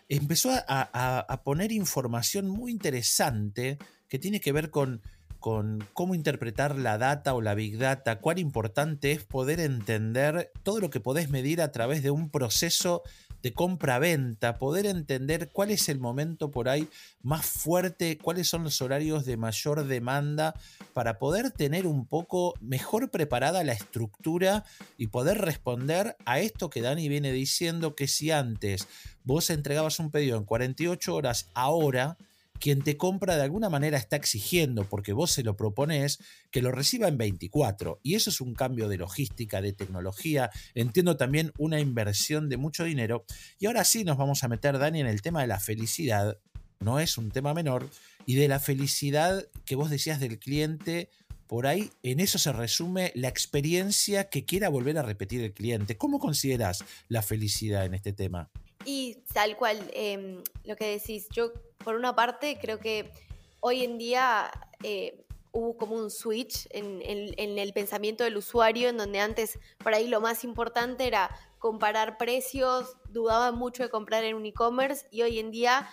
empezó 0.10 0.52
a, 0.68 1.42
poner 1.46 1.72
información 1.72 2.50
muy 2.50 2.74
interesante 2.74 3.78
que 4.10 4.20
tiene 4.20 4.42
que 4.42 4.52
ver 4.52 4.72
con, 4.72 5.02
con 5.40 5.88
cómo 5.94 6.14
interpretar 6.14 6.78
la 6.78 6.98
data 6.98 7.34
o 7.34 7.40
la 7.40 7.56
big 7.56 7.78
data, 7.78 8.20
cuán 8.20 8.40
importante 8.40 9.14
es 9.14 9.24
poder 9.24 9.62
entender 9.62 10.52
todo 10.64 10.82
lo 10.82 10.90
que 10.90 11.00
podés 11.00 11.30
medir 11.30 11.62
a 11.62 11.72
través 11.72 12.04
de 12.04 12.12
un 12.12 12.30
proceso 12.30 13.04
de 13.42 13.54
compra-venta, 13.54 14.58
poder 14.58 14.86
entender 14.86 15.50
cuál 15.52 15.72
es 15.72 15.90
el 15.90 16.00
momento 16.00 16.52
por 16.52 16.70
ahí 16.70 16.88
más 17.22 17.46
fuerte, 17.46 18.18
cuáles 18.18 18.48
son 18.48 18.64
los 18.64 18.82
horarios 18.82 19.26
de 19.26 19.38
mayor 19.38 19.86
demanda, 19.86 20.54
para 20.94 21.20
poder 21.20 21.52
tener 21.52 21.88
un 21.88 22.06
poco 22.06 22.54
mejor 22.62 23.10
preparada 23.12 23.64
la 23.64 23.74
estructura 23.74 24.64
y 24.98 25.08
poder 25.08 25.40
responder 25.40 26.16
a 26.26 26.40
esto 26.40 26.70
que 26.70 26.82
Dani 26.82 27.10
viene 27.10 27.32
diciendo, 27.32 27.96
que 27.96 28.08
si 28.08 28.32
antes 28.32 28.88
vos 29.24 29.50
entregabas 29.50 30.00
un 30.00 30.12
pedido 30.12 30.38
en 30.38 30.46
48 30.46 31.16
horas, 31.16 31.50
ahora 31.54 32.18
quien 32.62 32.82
te 32.82 32.96
compra 32.96 33.36
de 33.36 33.42
alguna 33.42 33.70
manera 33.70 33.98
está 33.98 34.16
exigiendo, 34.16 34.86
porque 34.88 35.12
vos 35.12 35.32
se 35.32 35.44
lo 35.44 35.58
propones, 35.58 36.20
que 36.52 36.62
lo 36.62 36.72
reciba 36.72 37.08
en 37.10 37.18
24. 37.18 38.00
Y 38.04 38.16
eso 38.16 38.30
es 38.30 38.40
un 38.40 38.54
cambio 38.54 38.88
de 38.88 38.98
logística, 38.98 39.62
de 39.62 39.74
tecnología, 39.74 40.52
entiendo 40.76 41.18
también 41.18 41.52
una 41.58 41.82
inversión 41.82 42.48
de 42.48 42.58
mucho 42.58 42.86
dinero. 42.86 43.26
Y 43.60 43.66
ahora 43.66 43.84
sí 43.84 44.06
nos 44.06 44.18
vamos 44.18 44.44
a 44.44 44.48
meter, 44.48 44.78
Dani, 44.78 45.02
en 45.02 45.08
el 45.08 45.22
tema 45.22 45.42
de 45.42 45.48
la 45.48 45.60
felicidad. 45.60 46.38
No 46.80 47.00
es 47.00 47.18
un 47.18 47.32
tema 47.32 47.54
menor. 47.54 47.90
Y 48.26 48.36
de 48.36 48.48
la 48.48 48.60
felicidad 48.60 49.46
que 49.66 49.76
vos 49.76 49.90
decías 49.90 50.20
del 50.20 50.38
cliente, 50.38 51.10
por 51.48 51.66
ahí 51.66 51.90
en 52.04 52.20
eso 52.20 52.38
se 52.38 52.54
resume 52.54 53.12
la 53.16 53.28
experiencia 53.28 54.30
que 54.30 54.46
quiera 54.46 54.70
volver 54.70 55.00
a 55.00 55.02
repetir 55.02 55.42
el 55.42 55.54
cliente. 55.54 55.98
¿Cómo 55.98 56.20
consideras 56.20 56.86
la 57.10 57.24
felicidad 57.24 57.86
en 57.86 57.96
este 57.96 58.14
tema? 58.14 58.52
Y 58.86 59.24
tal 59.34 59.58
cual, 59.58 59.90
em, 59.94 60.44
lo 60.64 60.76
que 60.76 60.86
decís, 60.88 61.28
yo 61.30 61.52
por 61.84 61.96
una 61.96 62.16
parte 62.16 62.58
creo 62.60 62.80
que 62.80 63.12
hoy 63.60 63.84
en 63.84 63.98
día 63.98 64.52
eh, 64.84 65.24
hubo 65.52 65.78
como 65.78 65.96
un 65.96 66.10
switch 66.10 66.68
en, 66.72 67.02
el 67.38 67.74
pensamiento 67.74 68.24
del 68.24 68.38
usuario, 68.38 68.90
en 68.90 68.98
donde 68.98 69.20
antes 69.20 69.60
por 69.80 69.94
ahí 69.94 70.08
lo 70.08 70.22
más 70.22 70.44
importante 70.44 71.06
era 71.06 71.30
comparar 71.60 72.18
precios, 72.18 72.96
dudaba 73.10 73.52
mucho 73.52 73.84
de 73.84 73.90
comprar 73.90 74.24
en 74.24 74.36
un 74.36 74.46
e-commerce 74.46 75.06
y 75.12 75.22
hoy 75.22 75.40
en 75.40 75.52
día 75.52 75.90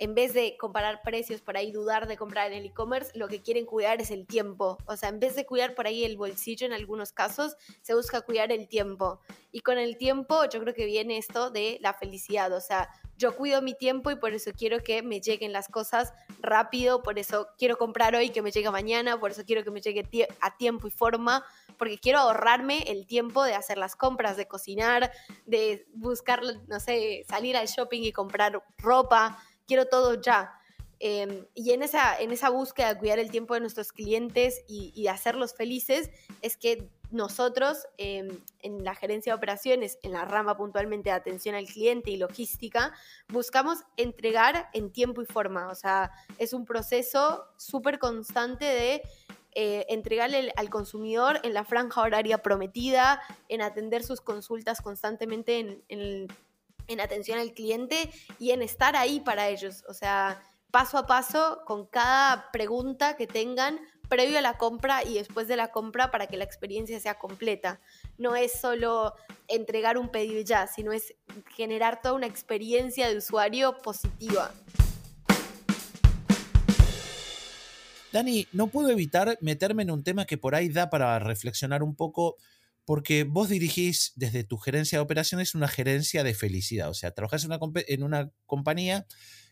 en 0.00 0.14
vez 0.14 0.32
de 0.32 0.56
comparar 0.56 1.02
precios 1.02 1.42
por 1.42 1.58
ahí, 1.58 1.70
dudar 1.72 2.08
de 2.08 2.16
comprar 2.16 2.50
en 2.50 2.58
el 2.58 2.64
e-commerce, 2.64 3.16
lo 3.18 3.28
que 3.28 3.42
quieren 3.42 3.66
cuidar 3.66 4.00
es 4.00 4.10
el 4.10 4.26
tiempo. 4.26 4.78
O 4.86 4.96
sea, 4.96 5.10
en 5.10 5.20
vez 5.20 5.36
de 5.36 5.44
cuidar 5.44 5.74
por 5.74 5.86
ahí 5.86 6.04
el 6.04 6.16
bolsillo 6.16 6.66
en 6.66 6.72
algunos 6.72 7.12
casos, 7.12 7.54
se 7.82 7.94
busca 7.94 8.22
cuidar 8.22 8.50
el 8.50 8.66
tiempo. 8.66 9.20
Y 9.52 9.60
con 9.60 9.76
el 9.76 9.98
tiempo 9.98 10.46
yo 10.46 10.58
creo 10.60 10.72
que 10.72 10.86
viene 10.86 11.18
esto 11.18 11.50
de 11.50 11.76
la 11.82 11.92
felicidad. 11.92 12.50
O 12.54 12.62
sea, 12.62 12.88
yo 13.18 13.36
cuido 13.36 13.60
mi 13.60 13.74
tiempo 13.74 14.10
y 14.10 14.16
por 14.16 14.32
eso 14.32 14.52
quiero 14.56 14.78
que 14.78 15.02
me 15.02 15.20
lleguen 15.20 15.52
las 15.52 15.68
cosas 15.68 16.14
rápido, 16.40 17.02
por 17.02 17.18
eso 17.18 17.48
quiero 17.58 17.76
comprar 17.76 18.14
hoy 18.14 18.30
que 18.30 18.40
me 18.40 18.52
llegue 18.52 18.70
mañana, 18.70 19.20
por 19.20 19.32
eso 19.32 19.44
quiero 19.44 19.62
que 19.62 19.70
me 19.70 19.82
llegue 19.82 20.28
a 20.40 20.56
tiempo 20.56 20.88
y 20.88 20.90
forma, 20.90 21.44
porque 21.76 21.98
quiero 21.98 22.20
ahorrarme 22.20 22.84
el 22.86 23.06
tiempo 23.06 23.44
de 23.44 23.52
hacer 23.52 23.76
las 23.76 23.96
compras, 23.96 24.38
de 24.38 24.48
cocinar, 24.48 25.12
de 25.44 25.86
buscar, 25.92 26.40
no 26.68 26.80
sé, 26.80 27.26
salir 27.28 27.58
al 27.58 27.66
shopping 27.66 28.00
y 28.00 28.12
comprar 28.12 28.64
ropa 28.78 29.38
quiero 29.70 29.86
todo 29.86 30.20
ya. 30.20 30.52
Em, 30.98 31.46
y 31.54 31.70
en 31.70 31.84
esa, 31.84 32.18
en 32.18 32.32
esa 32.32 32.50
búsqueda 32.50 32.92
de 32.92 32.98
cuidar 32.98 33.20
el 33.20 33.30
tiempo 33.30 33.54
de 33.54 33.60
nuestros 33.60 33.92
clientes 33.92 34.64
y, 34.66 35.06
hacerlos 35.06 35.54
felices, 35.54 36.10
es 36.42 36.56
que 36.56 36.90
nosotros 37.12 37.86
em, 37.96 38.36
en 38.62 38.82
la 38.82 38.96
gerencia 38.96 39.32
de 39.32 39.36
operaciones, 39.36 40.00
en 40.02 40.10
la 40.10 40.24
rama 40.24 40.56
puntualmente 40.56 41.10
de 41.10 41.14
atención 41.14 41.54
al 41.54 41.66
cliente 41.66 42.10
y 42.10 42.16
logística, 42.16 42.92
buscamos 43.28 43.78
entregar 43.96 44.68
en 44.72 44.90
tiempo 44.90 45.22
y 45.22 45.26
forma. 45.26 45.68
O 45.68 45.76
sea, 45.76 46.10
es 46.38 46.52
un 46.52 46.64
proceso 46.64 47.44
súper 47.56 48.00
constante 48.00 48.64
de 48.64 49.02
eh, 49.52 49.86
entregarle 49.88 50.52
al 50.56 50.68
consumidor 50.68 51.38
en 51.44 51.54
la 51.54 51.64
franja 51.64 52.02
horaria 52.02 52.38
prometida, 52.38 53.20
en 53.48 53.62
atender 53.62 54.02
sus 54.02 54.20
consultas 54.20 54.80
constantemente 54.80 55.60
en, 55.60 55.84
en, 55.88 56.28
en 56.88 57.00
atención 57.00 57.38
al 57.38 57.52
cliente 57.52 58.10
y 58.38 58.50
en 58.50 58.62
estar 58.62 58.96
ahí 58.96 59.20
para 59.20 59.48
ellos. 59.48 59.84
O 59.88 59.94
sea, 59.94 60.42
paso 60.70 60.98
a 60.98 61.06
paso 61.06 61.62
con 61.66 61.86
cada 61.86 62.50
pregunta 62.52 63.16
que 63.16 63.26
tengan 63.26 63.80
previo 64.08 64.38
a 64.38 64.42
la 64.42 64.58
compra 64.58 65.04
y 65.04 65.14
después 65.14 65.46
de 65.48 65.56
la 65.56 65.70
compra 65.70 66.10
para 66.10 66.26
que 66.26 66.36
la 66.36 66.44
experiencia 66.44 66.98
sea 67.00 67.18
completa. 67.18 67.80
No 68.18 68.34
es 68.36 68.60
solo 68.60 69.14
entregar 69.48 69.96
un 69.96 70.10
pedido 70.10 70.42
ya, 70.42 70.66
sino 70.66 70.92
es 70.92 71.14
generar 71.54 72.02
toda 72.02 72.14
una 72.14 72.26
experiencia 72.26 73.08
de 73.08 73.16
usuario 73.16 73.78
positiva. 73.78 74.52
Dani, 78.12 78.48
no 78.52 78.66
puedo 78.66 78.90
evitar 78.90 79.38
meterme 79.40 79.84
en 79.84 79.92
un 79.92 80.02
tema 80.02 80.26
que 80.26 80.36
por 80.36 80.56
ahí 80.56 80.68
da 80.68 80.90
para 80.90 81.20
reflexionar 81.20 81.84
un 81.84 81.94
poco 81.94 82.36
porque 82.90 83.22
vos 83.22 83.48
dirigís 83.48 84.10
desde 84.16 84.42
tu 84.42 84.58
gerencia 84.58 84.98
de 84.98 85.02
operaciones 85.02 85.54
una 85.54 85.68
gerencia 85.68 86.24
de 86.24 86.34
felicidad, 86.34 86.90
o 86.90 86.94
sea, 86.94 87.12
trabajás 87.12 87.44
en 87.44 87.52
una, 87.52 87.60
en 87.86 88.02
una 88.02 88.32
compañía 88.46 89.06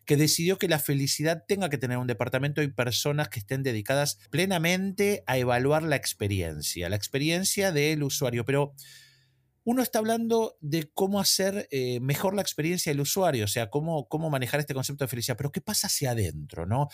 que 0.06 0.16
decidió 0.16 0.58
que 0.58 0.66
la 0.66 0.80
felicidad 0.80 1.44
tenga 1.46 1.70
que 1.70 1.78
tener 1.78 1.98
un 1.98 2.08
departamento 2.08 2.62
y 2.62 2.72
personas 2.72 3.28
que 3.28 3.38
estén 3.38 3.62
dedicadas 3.62 4.18
plenamente 4.30 5.22
a 5.28 5.38
evaluar 5.38 5.84
la 5.84 5.94
experiencia, 5.94 6.88
la 6.88 6.96
experiencia 6.96 7.70
del 7.70 8.02
usuario, 8.02 8.44
pero 8.44 8.74
uno 9.62 9.82
está 9.82 10.00
hablando 10.00 10.56
de 10.60 10.90
cómo 10.92 11.20
hacer 11.20 11.68
eh, 11.70 12.00
mejor 12.00 12.34
la 12.34 12.42
experiencia 12.42 12.90
del 12.90 13.02
usuario, 13.02 13.44
o 13.44 13.46
sea, 13.46 13.70
cómo, 13.70 14.08
cómo 14.08 14.30
manejar 14.30 14.58
este 14.58 14.74
concepto 14.74 15.04
de 15.04 15.10
felicidad, 15.10 15.36
pero 15.36 15.52
¿qué 15.52 15.60
pasa 15.60 15.86
hacia 15.86 16.10
adentro, 16.10 16.66
no? 16.66 16.88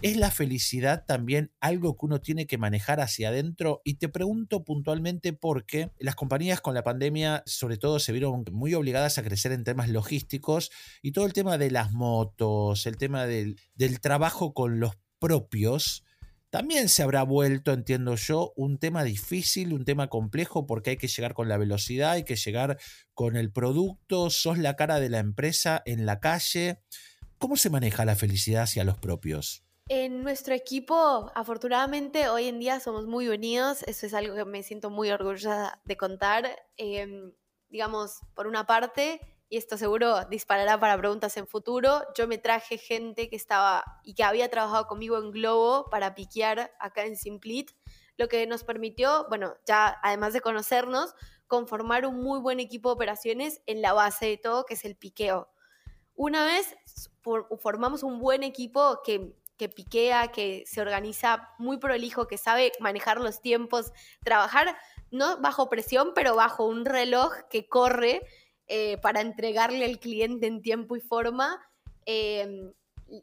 ¿Es 0.00 0.16
la 0.16 0.30
felicidad 0.30 1.04
también 1.06 1.50
algo 1.58 1.96
que 1.96 2.06
uno 2.06 2.20
tiene 2.20 2.46
que 2.46 2.56
manejar 2.56 3.00
hacia 3.00 3.30
adentro? 3.30 3.82
Y 3.84 3.94
te 3.94 4.08
pregunto 4.08 4.62
puntualmente 4.62 5.32
porque 5.32 5.90
las 5.98 6.14
compañías 6.14 6.60
con 6.60 6.74
la 6.74 6.84
pandemia 6.84 7.42
sobre 7.46 7.78
todo 7.78 7.98
se 7.98 8.12
vieron 8.12 8.44
muy 8.52 8.74
obligadas 8.74 9.18
a 9.18 9.24
crecer 9.24 9.50
en 9.50 9.64
temas 9.64 9.88
logísticos 9.88 10.70
y 11.02 11.10
todo 11.10 11.26
el 11.26 11.32
tema 11.32 11.58
de 11.58 11.72
las 11.72 11.90
motos, 11.90 12.86
el 12.86 12.96
tema 12.96 13.26
del, 13.26 13.56
trabajo 14.00 14.54
con 14.54 14.78
los 14.78 14.92
propios, 15.18 16.04
también 16.48 16.88
se 16.88 17.02
habrá 17.02 17.24
vuelto, 17.24 17.72
entiendo 17.72 18.14
yo, 18.14 18.52
un 18.54 18.78
tema 18.78 19.02
difícil, 19.02 19.72
un 19.72 19.84
tema 19.84 20.06
complejo, 20.06 20.64
porque 20.64 20.90
hay 20.90 20.96
que 20.96 21.08
llegar 21.08 21.34
con 21.34 21.48
la 21.48 21.58
velocidad, 21.58 22.12
hay 22.12 22.22
que 22.22 22.36
llegar 22.36 22.78
con 23.14 23.36
el 23.36 23.50
producto, 23.50 24.30
sos 24.30 24.58
la 24.58 24.76
cara 24.76 25.00
de 25.00 25.10
la 25.10 25.18
empresa 25.18 25.82
en 25.84 26.06
la 26.06 26.20
calle. 26.20 26.78
¿Cómo 27.38 27.56
se 27.56 27.68
maneja 27.68 28.04
la 28.04 28.14
felicidad 28.14 28.62
hacia 28.62 28.84
los 28.84 28.96
propios? 28.96 29.67
En 29.90 30.22
nuestro 30.22 30.52
equipo, 30.52 31.32
afortunadamente, 31.34 32.28
hoy 32.28 32.46
en 32.46 32.58
día 32.58 32.78
somos 32.78 33.06
muy 33.06 33.28
unidos. 33.28 33.82
Eso 33.84 34.04
es 34.04 34.12
algo 34.12 34.34
que 34.34 34.44
me 34.44 34.62
siento 34.62 34.90
muy 34.90 35.10
orgullosa 35.10 35.80
de 35.86 35.96
contar. 35.96 36.62
Em, 36.76 37.32
digamos, 37.70 38.20
por 38.34 38.46
una 38.46 38.66
parte, 38.66 39.18
y 39.48 39.56
esto 39.56 39.78
seguro 39.78 40.26
disparará 40.26 40.78
para 40.78 40.98
preguntas 40.98 41.38
en 41.38 41.46
futuro, 41.46 42.02
yo 42.14 42.28
me 42.28 42.36
traje 42.36 42.76
gente 42.76 43.30
que 43.30 43.36
estaba 43.36 43.82
y 44.04 44.12
que 44.12 44.24
había 44.24 44.50
trabajado 44.50 44.86
conmigo 44.88 45.16
en 45.16 45.30
Globo 45.30 45.88
para 45.88 46.14
piquear 46.14 46.70
acá 46.80 47.06
en 47.06 47.16
Simplit, 47.16 47.70
lo 48.18 48.28
que 48.28 48.46
nos 48.46 48.64
permitió, 48.64 49.26
bueno, 49.30 49.54
ya 49.64 49.98
además 50.02 50.34
de 50.34 50.42
conocernos, 50.42 51.14
conformar 51.46 52.04
un 52.04 52.22
muy 52.22 52.40
buen 52.40 52.60
equipo 52.60 52.90
de 52.90 52.94
operaciones 52.94 53.62
en 53.64 53.80
la 53.80 53.94
base 53.94 54.26
de 54.26 54.36
todo, 54.36 54.66
que 54.66 54.74
es 54.74 54.84
el 54.84 54.96
piqueo. 54.96 55.48
Una 56.14 56.44
vez 56.44 56.76
formamos 57.58 58.02
un 58.02 58.18
buen 58.18 58.42
equipo 58.42 59.00
que 59.02 59.34
que 59.58 59.68
piquea, 59.68 60.28
que 60.28 60.64
se 60.66 60.80
organiza 60.80 61.52
muy 61.58 61.78
prolijo, 61.78 62.26
que 62.26 62.38
sabe 62.38 62.72
manejar 62.80 63.20
los 63.20 63.40
tiempos, 63.40 63.92
trabajar 64.24 64.76
no 65.10 65.40
bajo 65.40 65.68
presión, 65.68 66.12
pero 66.14 66.34
bajo 66.34 66.64
un 66.64 66.84
reloj 66.84 67.32
que 67.50 67.68
corre 67.68 68.22
eh, 68.68 68.98
para 68.98 69.20
entregarle 69.20 69.84
al 69.84 69.98
cliente 69.98 70.46
en 70.46 70.62
tiempo 70.62 70.96
y 70.96 71.00
forma. 71.00 71.60
Em, 72.06 72.72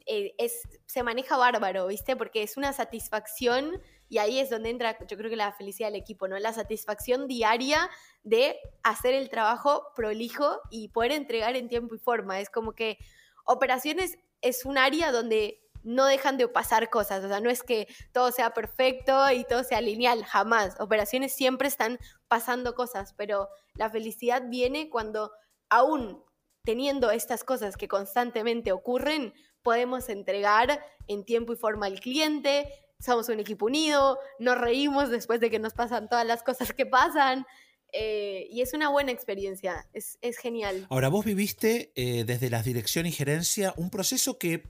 eh, 0.06 0.34
es, 0.38 0.62
se 0.86 1.02
maneja 1.02 1.36
bárbaro, 1.36 1.86
¿viste? 1.86 2.16
Porque 2.16 2.42
es 2.42 2.56
una 2.56 2.72
satisfacción 2.72 3.80
y 4.08 4.18
ahí 4.18 4.38
es 4.38 4.50
donde 4.50 4.70
entra, 4.70 4.98
yo 5.06 5.16
creo 5.16 5.30
que 5.30 5.36
la 5.36 5.52
felicidad 5.52 5.88
del 5.88 6.00
equipo, 6.00 6.28
¿no? 6.28 6.38
La 6.38 6.52
satisfacción 6.52 7.28
diaria 7.28 7.88
de 8.24 8.56
hacer 8.82 9.14
el 9.14 9.28
trabajo 9.28 9.84
prolijo 9.94 10.60
y 10.70 10.88
poder 10.88 11.12
entregar 11.12 11.56
en 11.56 11.68
tiempo 11.68 11.94
y 11.94 11.98
forma. 11.98 12.40
Es 12.40 12.50
como 12.50 12.72
que 12.72 12.98
operaciones 13.44 14.18
es 14.42 14.64
un 14.64 14.78
área 14.78 15.12
donde 15.12 15.65
no 15.86 16.04
dejan 16.04 16.36
de 16.36 16.48
pasar 16.48 16.90
cosas, 16.90 17.24
o 17.24 17.28
sea, 17.28 17.40
no 17.40 17.48
es 17.48 17.62
que 17.62 17.86
todo 18.12 18.32
sea 18.32 18.50
perfecto 18.50 19.30
y 19.30 19.44
todo 19.44 19.62
sea 19.62 19.80
lineal, 19.80 20.24
jamás. 20.24 20.74
Operaciones 20.80 21.32
siempre 21.32 21.68
están 21.68 21.98
pasando 22.26 22.74
cosas, 22.74 23.14
pero 23.16 23.48
la 23.74 23.88
felicidad 23.88 24.42
viene 24.48 24.90
cuando 24.90 25.30
aún 25.68 26.24
teniendo 26.64 27.12
estas 27.12 27.44
cosas 27.44 27.76
que 27.76 27.86
constantemente 27.86 28.72
ocurren, 28.72 29.32
podemos 29.62 30.08
entregar 30.08 30.84
en 31.06 31.24
tiempo 31.24 31.52
y 31.52 31.56
forma 31.56 31.86
al 31.86 32.00
cliente, 32.00 32.68
somos 32.98 33.28
un 33.28 33.38
equipo 33.38 33.66
unido, 33.66 34.18
nos 34.40 34.58
reímos 34.58 35.08
después 35.08 35.38
de 35.38 35.50
que 35.50 35.60
nos 35.60 35.74
pasan 35.74 36.08
todas 36.08 36.26
las 36.26 36.42
cosas 36.42 36.72
que 36.72 36.84
pasan. 36.86 37.46
Eh, 37.92 38.48
y 38.50 38.62
es 38.62 38.74
una 38.74 38.88
buena 38.88 39.12
experiencia, 39.12 39.88
es, 39.92 40.18
genial. 40.38 40.88
Ahora, 40.90 41.08
vos 41.08 41.24
viviste 41.24 41.92
eh, 41.94 42.24
desde 42.24 42.50
la 42.50 42.62
dirección 42.62 43.06
y 43.06 43.12
gerencia 43.12 43.72
un 43.76 43.90
proceso 43.90 44.38
que 44.38 44.64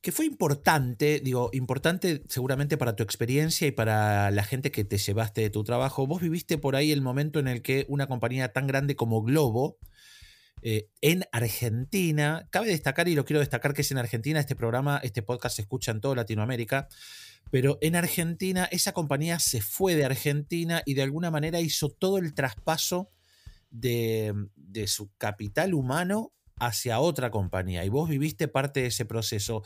que 0.00 0.12
fue 0.12 0.26
importante, 0.26 1.20
digo, 1.20 1.50
importante 1.52 2.22
seguramente 2.28 2.76
para 2.76 2.94
tu 2.94 3.02
experiencia 3.02 3.66
y 3.66 3.72
para 3.72 4.30
la 4.30 4.44
gente 4.44 4.70
que 4.70 4.84
te 4.84 4.98
llevaste 4.98 5.40
de 5.40 5.50
tu 5.50 5.64
trabajo. 5.64 6.06
Vos 6.06 6.22
viviste 6.22 6.58
por 6.58 6.76
ahí 6.76 6.92
el 6.92 7.02
momento 7.02 7.38
en 7.38 7.48
el 7.48 7.62
que 7.62 7.84
una 7.88 8.06
compañía 8.06 8.52
tan 8.52 8.66
grande 8.66 8.96
como 8.96 9.22
Globo, 9.22 9.78
eh, 10.62 10.88
en 11.00 11.24
Argentina, 11.32 12.48
cabe 12.50 12.68
destacar, 12.68 13.08
y 13.08 13.14
lo 13.14 13.24
quiero 13.24 13.40
destacar 13.40 13.74
que 13.74 13.82
es 13.82 13.90
en 13.90 13.98
Argentina, 13.98 14.40
este 14.40 14.56
programa, 14.56 15.00
este 15.02 15.22
podcast 15.22 15.56
se 15.56 15.62
escucha 15.62 15.92
en 15.92 16.00
toda 16.00 16.16
Latinoamérica, 16.16 16.88
pero 17.50 17.78
en 17.80 17.96
Argentina 17.96 18.68
esa 18.70 18.92
compañía 18.92 19.38
se 19.38 19.60
fue 19.60 19.94
de 19.94 20.04
Argentina 20.04 20.82
y 20.84 20.94
de 20.94 21.02
alguna 21.02 21.30
manera 21.30 21.60
hizo 21.60 21.88
todo 21.88 22.18
el 22.18 22.34
traspaso 22.34 23.10
de, 23.70 24.34
de 24.56 24.86
su 24.86 25.12
capital 25.16 25.74
humano 25.74 26.32
hacia 26.60 27.00
otra 27.00 27.30
compañía 27.30 27.84
y 27.84 27.88
vos 27.88 28.08
viviste 28.08 28.48
parte 28.48 28.80
de 28.80 28.86
ese 28.86 29.04
proceso. 29.04 29.62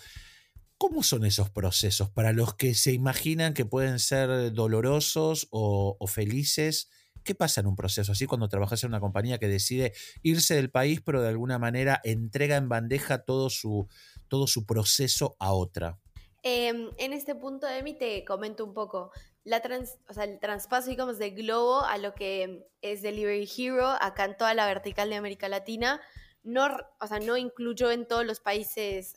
¿Cómo 0.78 1.02
son 1.02 1.24
esos 1.24 1.48
procesos 1.48 2.10
para 2.10 2.32
los 2.32 2.54
que 2.54 2.74
se 2.74 2.92
imaginan 2.92 3.54
que 3.54 3.64
pueden 3.64 3.98
ser 3.98 4.52
dolorosos 4.52 5.46
o, 5.50 5.96
felices? 6.08 6.90
¿Qué 7.22 7.36
pasa 7.36 7.60
en 7.60 7.68
un 7.68 7.76
proceso 7.76 8.10
así 8.10 8.26
cuando 8.26 8.48
trabajas 8.48 8.82
en 8.82 8.88
una 8.88 8.98
compañía 8.98 9.38
que 9.38 9.46
decide 9.46 9.92
irse 10.22 10.56
del 10.56 10.70
país, 10.70 11.00
pero 11.00 11.22
de 11.22 11.28
alguna 11.28 11.60
manera 11.60 12.00
entrega 12.02 12.56
en 12.56 12.68
bandeja 12.68 13.24
todo 13.24 13.48
su, 13.48 13.86
todo 14.26 14.48
su 14.48 14.66
proceso 14.66 15.36
a 15.38 15.52
otra? 15.52 16.00
Em, 16.42 16.90
en 16.98 17.12
este 17.12 17.36
punto, 17.36 17.68
Emi, 17.68 17.94
te 17.94 18.24
comento 18.24 18.64
un 18.64 18.74
poco. 18.74 19.12
La 19.44 19.60
trans, 19.60 19.98
o 20.08 20.12
sea, 20.12 20.24
el 20.24 20.40
traspaso, 20.40 20.90
digamos, 20.90 21.18
de 21.18 21.30
Globo 21.30 21.82
a 21.84 21.98
lo 21.98 22.14
que 22.14 22.66
es 22.80 23.02
Delivery 23.02 23.48
Hero, 23.56 23.88
acá 24.00 24.24
en 24.24 24.36
toda 24.36 24.52
la 24.54 24.66
vertical 24.66 25.08
de 25.08 25.16
América 25.16 25.48
Latina, 25.48 26.00
no, 26.44 26.66
o 27.00 27.06
sea, 27.06 27.20
no 27.20 27.36
incluyó 27.36 27.90
en 27.90 28.06
todos 28.06 28.24
los 28.24 28.40
países 28.40 29.14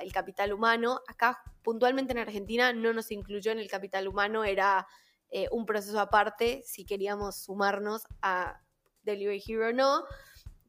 el 0.00 0.12
capital 0.12 0.52
humano. 0.52 1.00
Acá, 1.06 1.42
puntualmente 1.62 2.12
en 2.12 2.18
Argentina, 2.18 2.72
no 2.72 2.92
nos 2.92 3.10
incluyó 3.10 3.52
en 3.52 3.58
el 3.58 3.68
capital 3.68 4.08
humano, 4.08 4.44
era 4.44 4.86
eh, 5.30 5.48
un 5.50 5.66
proceso 5.66 6.00
aparte 6.00 6.62
si 6.64 6.84
queríamos 6.84 7.36
sumarnos 7.36 8.04
a 8.22 8.62
Delivery 9.02 9.42
Hero 9.46 9.68
o 9.68 9.72
no. 9.72 10.04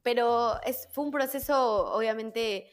pero 0.02 0.60
es, 0.62 0.88
fue 0.92 1.04
un 1.04 1.10
proceso 1.10 1.92
obviamente 1.94 2.70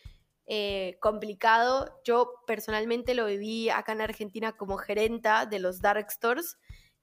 eh, 0.48 0.98
complicado. 1.00 2.02
Yo 2.04 2.34
personalmente 2.46 3.14
lo 3.16 3.26
viví 3.28 3.70
acá 3.70 3.94
en 3.94 4.02
Argentina 4.02 4.52
como 4.54 4.78
gerenta 4.78 5.46
de 5.46 5.60
los 5.60 5.82
dark 5.82 6.12
stores. 6.12 6.58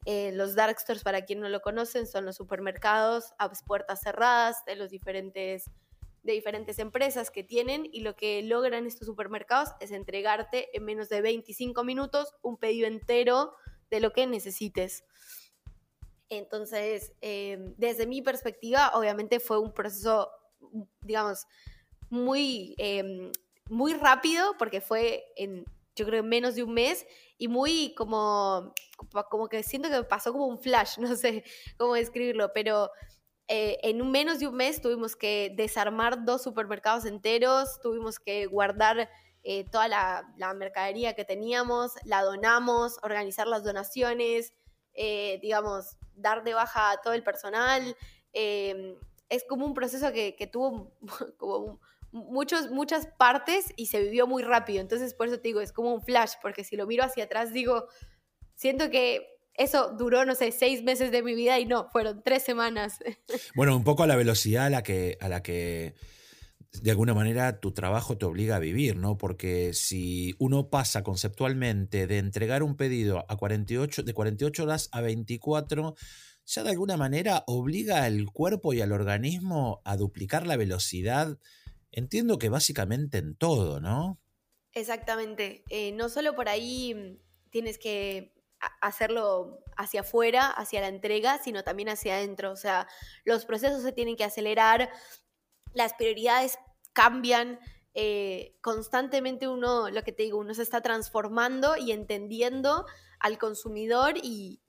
Eh, 0.05 0.33
los 0.33 0.55
dark 0.55 0.79
stores, 0.79 1.03
para 1.03 1.25
quien 1.25 1.41
no 1.41 1.49
lo 1.49 1.61
conocen, 1.61 2.07
son 2.07 2.27
los 2.27 2.37
supermercados 2.37 3.33
a 3.39 3.51
puertas 3.67 4.01
cerradas 4.03 4.65
de 4.67 4.77
los 4.77 4.91
diferentes 4.91 5.71
de 6.29 6.35
diferentes 6.35 6.79
empresas 6.79 7.31
que 7.31 7.43
tienen 7.43 7.89
y 7.91 8.01
lo 8.01 8.15
que 8.15 8.43
logran 8.43 8.87
estos 8.87 9.07
supermercados 9.07 9.71
es 9.81 9.91
entregarte 9.91 10.69
en 10.77 10.85
menos 10.85 11.09
de 11.09 11.23
25 11.23 11.85
minutos 11.85 12.35
un 12.43 12.59
pedido 12.59 12.87
entero 12.87 13.55
de 13.91 14.01
lo 14.01 14.13
que 14.13 14.27
necesites. 14.27 15.05
Entonces, 16.29 17.13
em, 17.23 17.75
desde 17.79 18.07
mi 18.07 18.21
perspectiva, 18.21 18.93
obviamente 18.95 19.41
fue 19.41 19.59
un 19.59 19.73
proceso, 19.73 20.31
digamos, 21.01 21.47
muy, 22.11 22.75
em, 22.77 23.33
muy 23.71 23.95
rápido, 23.95 24.55
porque 24.59 24.83
fue 24.83 25.25
en, 25.37 25.65
yo 25.97 26.05
creo, 26.05 26.21
en 26.21 26.29
menos 26.29 26.55
de 26.55 26.63
un 26.63 26.75
mes, 26.75 27.07
y 27.39 27.49
muy 27.49 27.95
como, 27.95 28.75
como 29.31 29.49
que 29.49 29.63
siento 29.63 29.89
que 29.89 30.03
pasó 30.05 30.33
como 30.33 30.47
un 30.47 30.59
flash, 30.59 30.99
no 31.15 31.17
sé 31.17 31.43
cómo 31.79 31.95
describirlo, 31.95 32.53
pero 32.53 32.91
eh, 33.49 33.78
en 33.83 34.11
menos 34.11 34.38
de 34.38 34.47
un 34.47 34.57
mes 34.57 34.83
tuvimos 34.83 35.17
que 35.17 35.52
desarmar 35.57 36.26
dos 36.26 36.43
supermercados 36.43 37.07
enteros, 37.07 37.81
tuvimos 37.81 38.19
que 38.19 38.45
guardar 38.45 39.09
eh, 39.43 39.64
toda 39.71 39.88
la, 39.88 40.55
mercadería 40.55 41.14
que 41.14 41.25
teníamos, 41.25 41.93
la 42.05 42.23
donamos, 42.23 42.99
organizar 43.02 43.47
las 43.47 43.64
donaciones, 43.64 44.52
eh, 44.93 45.38
digamos, 45.40 45.97
dar 46.14 46.45
de 46.45 46.52
baja 46.52 46.90
a 46.90 47.00
todo 47.00 47.14
el 47.14 47.23
personal. 47.23 47.97
es 48.35 49.45
como 49.49 49.64
un 49.64 49.75
proceso 49.75 50.12
que, 50.12 50.37
que 50.37 50.47
tuvo 50.47 50.93
como 51.38 51.81
muchos, 52.12 52.71
muchas 52.71 53.07
partes 53.07 53.73
y 53.76 53.87
se 53.87 54.02
vivió 54.02 54.26
muy 54.26 54.43
rápido. 54.43 54.81
Entonces, 54.83 55.14
por 55.14 55.28
eso 55.28 55.37
te 55.37 55.49
digo, 55.49 55.62
es 55.62 55.73
como 55.73 55.95
un 55.95 56.02
flash, 56.02 56.35
porque 56.43 56.64
si 56.64 56.76
lo 56.76 56.87
miro 56.87 57.05
hacia 57.05 57.25
atrás, 57.25 57.52
digo, 57.55 57.88
siento 58.55 58.90
que 58.90 59.38
eso 59.59 59.95
duró, 59.99 60.25
no 60.25 60.35
sé, 60.35 60.53
seis 60.53 60.83
meses 60.83 61.11
de 61.11 61.23
mi 61.23 61.35
vida 61.35 61.59
y 61.59 61.67
no, 61.67 61.88
fueron 61.91 62.23
tres 62.23 62.45
semanas. 62.45 62.99
Bueno, 63.55 63.77
un 63.77 63.85
poco 63.85 64.05
a 64.05 64.07
la 64.07 64.17
velocidad 64.17 64.67
a 64.67 64.71
la 64.71 64.83
que, 64.83 65.19
a 65.21 65.29
la 65.29 65.43
que 65.43 65.95
de 66.81 66.91
alguna 66.91 67.15
manera 67.15 67.61
tu 67.61 67.73
trabajo 67.73 68.17
te 68.17 68.27
obliga 68.27 68.57
a 68.57 68.61
vivir, 68.61 68.97
¿no? 68.97 69.19
Porque 69.19 69.73
si 69.75 70.35
uno 70.38 70.71
pasa 70.71 71.03
conceptualmente 71.03 72.07
de 72.07 72.19
entregar 72.19 72.62
un 72.62 72.77
pedido 72.77 73.25
a 73.29 73.37
48, 73.37 74.05
de 74.05 74.15
48 74.15 74.62
horas 74.62 74.88
a 74.93 75.00
24, 75.00 75.95
ya 76.47 76.62
de 76.62 76.71
alguna 76.71 76.97
manera 76.97 77.45
obliga 77.47 78.05
al 78.05 78.27
cuerpo 78.27 78.73
y 78.73 78.81
al 78.81 78.93
organismo 78.93 79.83
a 79.85 79.97
duplicar 79.97 80.47
la 80.47 80.57
velocidad. 80.57 81.38
Entiendo 81.91 82.38
que 82.38 82.49
básicamente 82.49 83.19
en 83.19 83.35
todo, 83.35 83.81
¿no? 83.81 84.21
Exactamente. 84.73 85.65
Eh, 85.69 85.93
no 85.93 86.09
solo 86.09 86.35
por 86.35 86.49
ahí 86.49 86.95
mm, 86.95 87.50
tienes 87.50 87.79
que 87.79 88.38
hacerlo 88.81 89.61
hacia 89.77 90.00
afuera, 90.00 90.49
hacia 90.49 90.81
la 90.81 90.88
entrega, 90.88 91.38
sino 91.38 91.62
también 91.62 91.88
hacia 91.88 92.17
adentro. 92.17 92.50
O 92.50 92.57
sea, 92.57 92.88
los 93.25 93.45
procesos 93.45 93.83
se 93.83 93.93
tienen 93.93 94.17
que 94.17 94.25
acelerar, 94.25 94.91
las 95.73 95.95
prioridades 95.95 96.59
cambian, 96.93 97.61
eh, 97.95 98.57
constantemente 98.61 99.49
uno, 99.49 99.91
lo 99.91 100.03
que 100.03 100.12
te 100.12 100.23
digo, 100.25 100.38
uno 100.38 100.55
se 100.55 100.62
está 100.62 100.81
transformando 100.81 101.77
y 101.77 101.93
entendiendo 101.93 102.87
al 103.19 103.38
consumidor 103.38 104.15
y, 104.23 104.61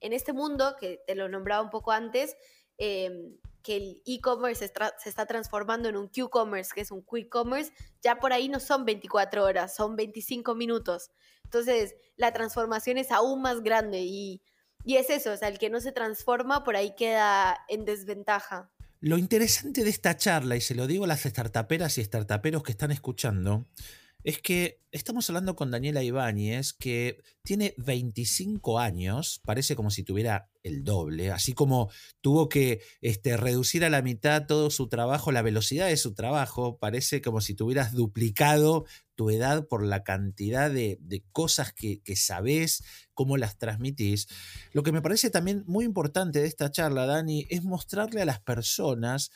en 0.00 0.12
este 0.12 0.32
mundo, 0.32 0.76
que 0.80 1.02
te 1.06 1.14
lo 1.14 1.28
nombraba 1.28 1.62
un 1.62 1.70
poco 1.70 1.92
antes, 1.92 2.36
em, 2.78 3.36
que 3.66 3.76
el 3.76 4.02
e-commerce 4.06 4.60
se, 4.60 5.08
está 5.08 5.26
transformando 5.26 5.88
en 5.88 5.96
un 5.96 6.06
Q-commerce, 6.06 6.70
que 6.72 6.82
es 6.82 6.92
un 6.92 7.04
quick 7.04 7.28
commerce, 7.28 7.72
ya 8.00 8.20
por 8.20 8.32
ahí 8.32 8.48
no 8.48 8.60
son 8.60 8.84
24 8.84 9.42
horas, 9.42 9.74
son 9.74 9.96
25 9.96 10.54
minutos. 10.54 11.10
Entonces, 11.42 11.96
la 12.16 12.32
transformación 12.32 12.96
es 12.96 13.10
aún 13.10 13.42
más 13.42 13.64
grande 13.64 14.02
y, 14.02 14.40
y 14.84 14.98
es 14.98 15.10
eso, 15.10 15.32
o 15.32 15.36
sea, 15.36 15.48
el 15.48 15.58
que 15.58 15.68
no 15.68 15.80
se 15.80 15.90
transforma 15.90 16.62
por 16.62 16.76
ahí 16.76 16.94
queda 16.94 17.58
en 17.68 17.84
desventaja. 17.84 18.70
Lo 19.00 19.18
interesante 19.18 19.82
de 19.82 19.90
esta 19.90 20.16
charla, 20.16 20.54
y 20.54 20.60
se 20.60 20.76
lo 20.76 20.86
digo 20.86 21.02
a 21.02 21.08
las 21.08 21.22
startuperas 21.22 21.98
y 21.98 22.04
startuperos 22.04 22.62
que 22.62 22.70
están 22.70 22.92
escuchando, 22.92 23.66
es 24.24 24.40
que 24.40 24.80
estamos 24.90 25.28
hablando 25.30 25.54
con 25.54 25.70
Daniela 25.70 26.02
Ibáñez, 26.02 26.72
que 26.72 27.22
tiene 27.42 27.74
25 27.76 28.80
años, 28.80 29.40
parece 29.44 29.76
como 29.76 29.90
si 29.90 30.02
tuviera 30.02 30.50
el 30.64 30.82
doble, 30.82 31.30
así 31.30 31.52
como 31.52 31.90
tuvo 32.20 32.48
que 32.48 32.80
este, 33.00 33.36
reducir 33.36 33.84
a 33.84 33.90
la 33.90 34.02
mitad 34.02 34.46
todo 34.46 34.70
su 34.70 34.88
trabajo, 34.88 35.30
la 35.30 35.42
velocidad 35.42 35.86
de 35.86 35.96
su 35.96 36.14
trabajo, 36.14 36.78
parece 36.78 37.22
como 37.22 37.40
si 37.40 37.54
tuvieras 37.54 37.92
duplicado 37.92 38.84
tu 39.14 39.30
edad 39.30 39.68
por 39.68 39.84
la 39.84 40.02
cantidad 40.02 40.70
de, 40.70 40.98
cosas 41.30 41.72
que, 41.72 42.02
que 42.02 42.16
sabes, 42.16 42.82
cómo 43.14 43.36
las 43.36 43.58
transmitís. 43.58 44.26
Lo 44.72 44.82
que 44.82 44.92
me 44.92 45.02
parece 45.02 45.30
también 45.30 45.62
muy 45.66 45.84
importante 45.84 46.40
de 46.40 46.48
esta 46.48 46.70
charla, 46.70 47.06
Dani, 47.06 47.46
es 47.48 47.62
mostrarle 47.62 48.22
a 48.22 48.26
las 48.26 48.40
personas 48.40 49.30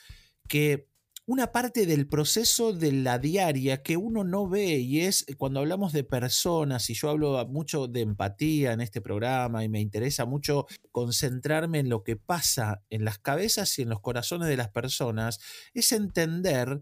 que 0.49 0.90
una 1.25 1.51
parte 1.51 1.85
del 1.85 2.07
proceso 2.07 2.73
de 2.73 2.91
la 2.91 3.19
diaria 3.19 3.83
que 3.83 3.95
uno 3.95 4.23
no 4.23 4.49
ve 4.49 4.79
y 4.79 5.01
es 5.01 5.23
eh, 5.27 5.35
cuando 5.35 5.59
hablamos 5.59 5.93
de 5.93 6.03
personas 6.03 6.89
y 6.89 6.93
yo 6.93 7.09
hablo 7.09 7.45
mucho 7.47 7.87
de 7.87 8.01
empatía 8.01 8.73
en 8.73 8.81
este 8.81 9.01
programa 9.01 9.63
y 9.63 9.69
me 9.69 9.79
interesa 9.79 10.25
mucho 10.25 10.65
concentrarme 10.91 11.79
en 11.79 11.89
lo 11.89 12.03
que 12.03 12.15
pasa 12.17 12.83
en 12.89 13.05
las 13.05 13.19
cabezas 13.19 13.77
y 13.77 13.83
en 13.83 13.89
los 13.89 14.01
corazones 14.01 14.47
de 14.47 14.57
las 14.57 14.69
personas, 14.69 15.39
es 15.73 15.91
entender 15.91 16.81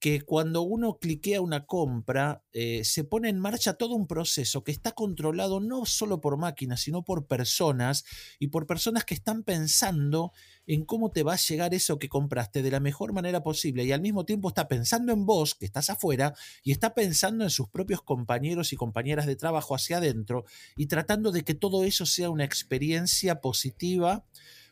que 0.00 0.20
cuando 0.20 0.62
uno 0.62 0.98
cliquea 0.98 1.40
una 1.40 1.66
compra, 1.66 2.44
eh, 2.52 2.84
se 2.84 3.02
pone 3.02 3.28
en 3.28 3.38
marcha 3.40 3.74
todo 3.74 3.94
un 3.94 4.06
proceso 4.06 4.62
que 4.62 4.70
está 4.70 4.92
controlado 4.92 5.60
no 5.60 5.86
solo 5.86 6.20
por 6.20 6.36
máquinas, 6.36 6.80
sino 6.82 7.02
por 7.02 7.26
personas 7.26 8.04
y 8.38 8.48
por 8.48 8.66
personas 8.66 9.04
que 9.04 9.14
están 9.14 9.42
pensando 9.42 10.32
en 10.66 10.84
cómo 10.84 11.10
te 11.10 11.22
va 11.22 11.32
a 11.32 11.38
llegar 11.38 11.74
eso 11.74 11.98
que 11.98 12.08
compraste 12.08 12.62
de 12.62 12.70
la 12.70 12.78
mejor 12.78 13.12
manera 13.12 13.42
posible 13.42 13.84
y 13.84 13.92
al 13.92 14.00
mismo 14.00 14.24
tiempo 14.24 14.48
está 14.48 14.68
pensando 14.68 15.12
en 15.12 15.26
vos, 15.26 15.54
que 15.54 15.64
estás 15.64 15.90
afuera, 15.90 16.34
y 16.62 16.72
está 16.72 16.94
pensando 16.94 17.42
en 17.42 17.50
sus 17.50 17.68
propios 17.68 18.02
compañeros 18.02 18.72
y 18.72 18.76
compañeras 18.76 19.26
de 19.26 19.34
trabajo 19.34 19.74
hacia 19.74 19.96
adentro 19.96 20.44
y 20.76 20.86
tratando 20.86 21.32
de 21.32 21.42
que 21.42 21.54
todo 21.54 21.84
eso 21.84 22.06
sea 22.06 22.30
una 22.30 22.44
experiencia 22.44 23.40
positiva 23.40 24.24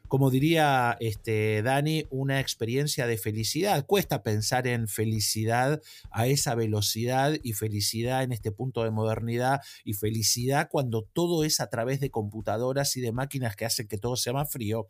como 0.09 0.31
diría 0.31 0.97
este, 1.01 1.63
Dani, 1.63 2.07
una 2.11 2.41
experiencia 2.41 3.07
de 3.07 3.19
felicidad. 3.19 3.87
Cuesta 3.87 4.23
pensar 4.23 4.67
en 4.67 4.89
felicidad 4.89 5.83
a 6.11 6.27
esa 6.27 6.55
velocidad 6.55 7.37
y 7.43 7.53
felicidad 7.53 8.23
en 8.23 8.33
este 8.33 8.53
punto 8.53 8.85
de 8.85 8.91
modernidad 8.91 9.61
y 9.85 9.95
felicidad 9.95 10.69
cuando 10.71 11.03
todo 11.03 11.45
es 11.45 11.61
a 11.61 11.69
través 11.69 12.01
de 12.01 12.11
computadoras 12.11 12.97
y 12.97 13.01
de 13.01 13.13
máquinas 13.13 13.57
que 13.57 13.65
hacen 13.65 13.89
que 13.89 13.99
todo 13.99 14.17
sea 14.17 14.33
más 14.33 14.51
frío. 14.51 14.89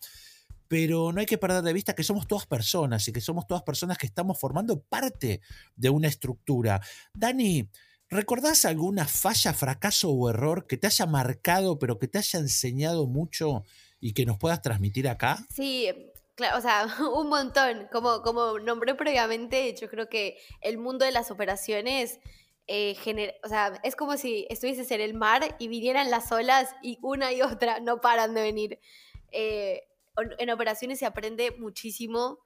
Pero 0.68 1.12
no 1.12 1.20
hay 1.20 1.26
que 1.26 1.38
perder 1.38 1.62
de 1.62 1.72
vista 1.72 1.94
que 1.94 2.02
somos 2.02 2.26
todas 2.26 2.46
personas 2.46 3.06
y 3.06 3.12
que 3.12 3.20
somos 3.20 3.46
todas 3.46 3.62
personas 3.62 3.98
que 3.98 4.06
estamos 4.06 4.38
formando 4.38 4.80
parte 4.80 5.40
de 5.76 5.90
una 5.90 6.08
estructura. 6.08 6.80
Dani, 7.14 7.70
¿recordás 8.10 8.64
alguna 8.64 9.06
falla, 9.06 9.54
fracaso 9.54 10.10
o 10.10 10.28
error 10.28 10.66
que 10.66 10.76
te 10.76 10.88
haya 10.88 11.06
marcado, 11.06 11.78
pero 11.78 11.98
que 11.98 12.08
te 12.08 12.18
haya 12.18 12.40
enseñado 12.40 13.06
mucho 13.06 13.64
y 14.00 14.12
que 14.12 14.26
nos 14.26 14.38
puedas 14.38 14.62
transmitir 14.62 15.08
acá? 15.08 15.38
Sí, 15.50 15.88
claro, 16.34 16.58
o 16.58 16.60
sea, 16.60 16.86
un 17.14 17.28
montón. 17.28 17.88
Como, 17.92 18.22
como 18.22 18.58
nombré 18.58 18.94
previamente, 18.94 19.74
yo 19.74 19.88
creo 19.88 20.08
que 20.08 20.38
el 20.60 20.78
mundo 20.78 21.04
de 21.04 21.12
las 21.12 21.30
operaciones, 21.30 22.20
eh, 22.66 22.96
o 23.44 23.48
sea, 23.48 23.80
es 23.82 23.96
como 23.96 24.16
si 24.16 24.46
estuvieses 24.50 24.90
en 24.90 25.00
el 25.00 25.14
mar 25.14 25.56
y 25.58 25.68
vinieran 25.68 26.10
las 26.10 26.30
olas 26.32 26.74
y 26.82 26.98
una 27.02 27.32
y 27.32 27.42
otra 27.42 27.80
no 27.80 28.00
paran 28.00 28.34
de 28.34 28.42
venir. 28.42 28.80
Eh, 29.32 29.82
en 30.38 30.50
operaciones 30.50 30.98
se 30.98 31.06
aprende 31.06 31.52
muchísimo. 31.52 32.38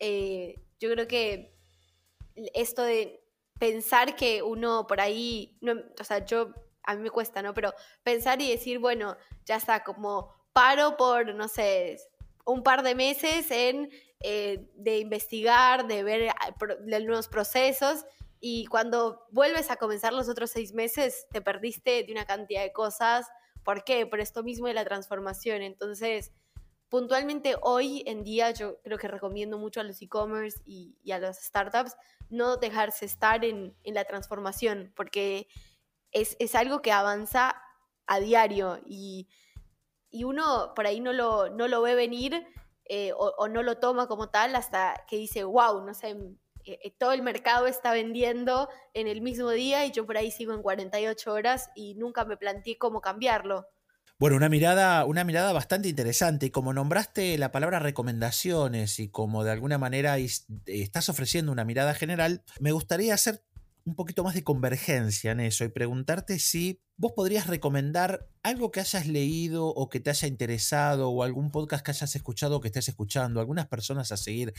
Eh, 0.00 0.56
yo 0.80 0.90
creo 0.90 1.06
que 1.06 1.54
esto 2.54 2.82
de 2.82 3.22
pensar 3.58 4.16
que 4.16 4.42
uno 4.42 4.86
por 4.88 5.00
ahí, 5.00 5.56
no, 5.60 5.74
o 6.00 6.04
sea, 6.04 6.24
yo, 6.24 6.52
a 6.82 6.96
mí 6.96 7.02
me 7.02 7.10
cuesta, 7.10 7.42
¿no? 7.42 7.54
Pero 7.54 7.72
pensar 8.02 8.40
y 8.42 8.50
decir, 8.50 8.80
bueno, 8.80 9.16
ya 9.44 9.56
está, 9.56 9.84
como 9.84 10.34
paro 10.52 10.96
por, 10.96 11.34
no 11.34 11.48
sé, 11.48 11.98
un 12.44 12.62
par 12.62 12.82
de 12.82 12.94
meses 12.94 13.50
en 13.50 13.90
eh, 14.20 14.68
de 14.76 14.98
investigar, 14.98 15.86
de 15.88 16.02
ver 16.04 16.28
ah, 16.28 16.54
de 16.80 17.00
nuevos 17.04 17.28
procesos 17.28 18.04
y 18.40 18.66
cuando 18.66 19.26
vuelves 19.30 19.70
a 19.70 19.76
comenzar 19.76 20.12
los 20.12 20.28
otros 20.28 20.50
seis 20.50 20.72
meses 20.72 21.26
te 21.30 21.40
perdiste 21.40 22.04
de 22.04 22.12
una 22.12 22.24
cantidad 22.24 22.62
de 22.62 22.72
cosas. 22.72 23.26
¿Por 23.64 23.84
qué? 23.84 24.06
Por 24.06 24.20
esto 24.20 24.42
mismo 24.42 24.66
de 24.66 24.74
la 24.74 24.84
transformación. 24.84 25.62
Entonces, 25.62 26.32
puntualmente 26.88 27.56
hoy 27.62 28.04
en 28.06 28.22
día 28.22 28.50
yo 28.50 28.80
creo 28.82 28.98
que 28.98 29.08
recomiendo 29.08 29.58
mucho 29.58 29.80
a 29.80 29.84
los 29.84 30.02
e-commerce 30.02 30.60
y, 30.64 30.94
a 31.10 31.18
las 31.18 31.42
startups 31.42 31.96
no 32.28 32.56
dejarse 32.56 33.06
estar 33.06 33.44
en, 33.44 33.76
en 33.82 33.94
la 33.94 34.04
transformación 34.04 34.92
porque 34.94 35.48
es, 36.10 36.36
es, 36.38 36.54
algo 36.54 36.82
que 36.82 36.92
avanza 36.92 37.60
a 38.06 38.20
diario 38.20 38.80
y 38.86 39.28
y 40.12 40.24
uno 40.24 40.72
por 40.76 40.86
ahí 40.86 41.00
no 41.00 41.12
lo, 41.12 41.50
no 41.50 41.66
lo 41.66 41.82
ve 41.82 41.96
venir 41.96 42.46
eh, 42.84 43.12
o, 43.16 43.48
no 43.48 43.62
lo 43.62 43.78
toma 43.78 44.06
como 44.06 44.28
tal 44.28 44.54
hasta 44.54 45.04
que 45.08 45.16
dice, 45.16 45.44
wow, 45.44 45.84
no 45.84 45.94
sé, 45.94 46.10
eh, 46.64 46.78
eh, 46.84 46.94
todo 46.98 47.12
el 47.12 47.22
mercado 47.22 47.66
está 47.66 47.92
vendiendo 47.92 48.68
en 48.92 49.08
el 49.08 49.22
mismo 49.22 49.50
día 49.50 49.86
y 49.86 49.92
yo 49.92 50.04
por 50.04 50.16
ahí 50.18 50.30
sigo 50.30 50.52
en 50.52 50.62
48 50.62 51.32
horas 51.32 51.70
y 51.74 51.94
nunca 51.94 52.24
me 52.24 52.36
planteé 52.36 52.76
cómo 52.78 53.00
cambiarlo. 53.00 53.66
Bueno, 54.18 54.36
una 54.36 54.48
mirada, 54.48 55.04
una 55.04 55.24
mirada 55.24 55.52
bastante 55.52 55.88
interesante. 55.88 56.46
Y 56.46 56.50
como 56.50 56.72
nombraste 56.72 57.38
la 57.38 57.50
palabra 57.50 57.78
recomendaciones 57.78 59.00
y 59.00 59.08
como 59.08 59.42
de 59.42 59.52
alguna 59.52 59.78
manera 59.78 60.16
estás 60.66 61.08
ofreciendo 61.08 61.50
una 61.50 61.64
mirada 61.64 61.94
general, 61.94 62.44
me 62.60 62.72
gustaría 62.72 63.14
hacer 63.14 63.42
un 63.84 63.94
poquito 63.94 64.24
más 64.24 64.34
de 64.34 64.44
convergencia 64.44 65.32
en 65.32 65.40
eso 65.40 65.64
y 65.64 65.68
preguntarte 65.68 66.38
si 66.38 66.80
vos 66.96 67.12
podrías 67.12 67.46
recomendar 67.46 68.28
algo 68.42 68.70
que 68.70 68.80
hayas 68.80 69.06
leído 69.06 69.66
o 69.66 69.88
que 69.88 70.00
te 70.00 70.10
haya 70.10 70.28
interesado 70.28 71.10
o 71.10 71.22
algún 71.22 71.50
podcast 71.50 71.84
que 71.84 71.90
hayas 71.90 72.14
escuchado 72.14 72.56
o 72.56 72.60
que 72.60 72.68
estés 72.68 72.88
escuchando, 72.88 73.40
algunas 73.40 73.66
personas 73.66 74.12
a 74.12 74.16
seguir. 74.16 74.52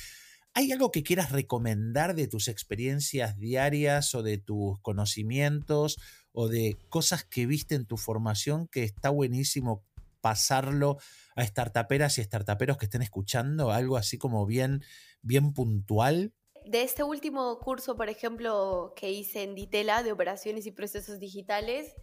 ¿Hay 0.54 0.72
algo 0.72 0.92
que 0.92 1.04
quieras 1.04 1.32
recomendar 1.32 2.16
de 2.16 2.28
tus 2.28 2.48
experiencias 2.48 3.40
diarias 3.40 4.14
o 4.14 4.22
de 4.22 4.38
tus 4.38 4.80
conocimientos 4.82 6.00
o 6.32 6.48
de 6.48 6.78
cosas 6.90 7.24
que 7.24 7.46
viste 7.46 7.76
en 7.76 7.86
tu 7.86 7.98
formación 7.98 8.68
que 8.68 8.84
está 8.84 9.10
buenísimo 9.10 9.84
pasarlo 10.22 10.98
a 11.36 11.46
startuperas 11.46 12.18
y 12.18 12.24
startuperos 12.24 12.78
que 12.78 12.86
estén 12.86 13.02
escuchando? 13.02 13.72
Algo 13.72 13.98
así 13.98 14.18
como 14.18 14.46
bien, 14.46 14.84
bien 15.22 15.54
puntual 15.54 16.34
de 16.66 16.84
este 16.84 17.04
último 17.04 17.60
curso, 17.60 17.96
por 17.96 18.10
ejemplo, 18.10 18.94
que 18.96 19.12
hice 19.12 19.44
en 19.44 19.56
Ditela 19.56 20.04
de 20.04 20.12
operaciones 20.12 20.66
y 20.66 20.72
procesos 20.72 21.20
digitales, 21.20 21.96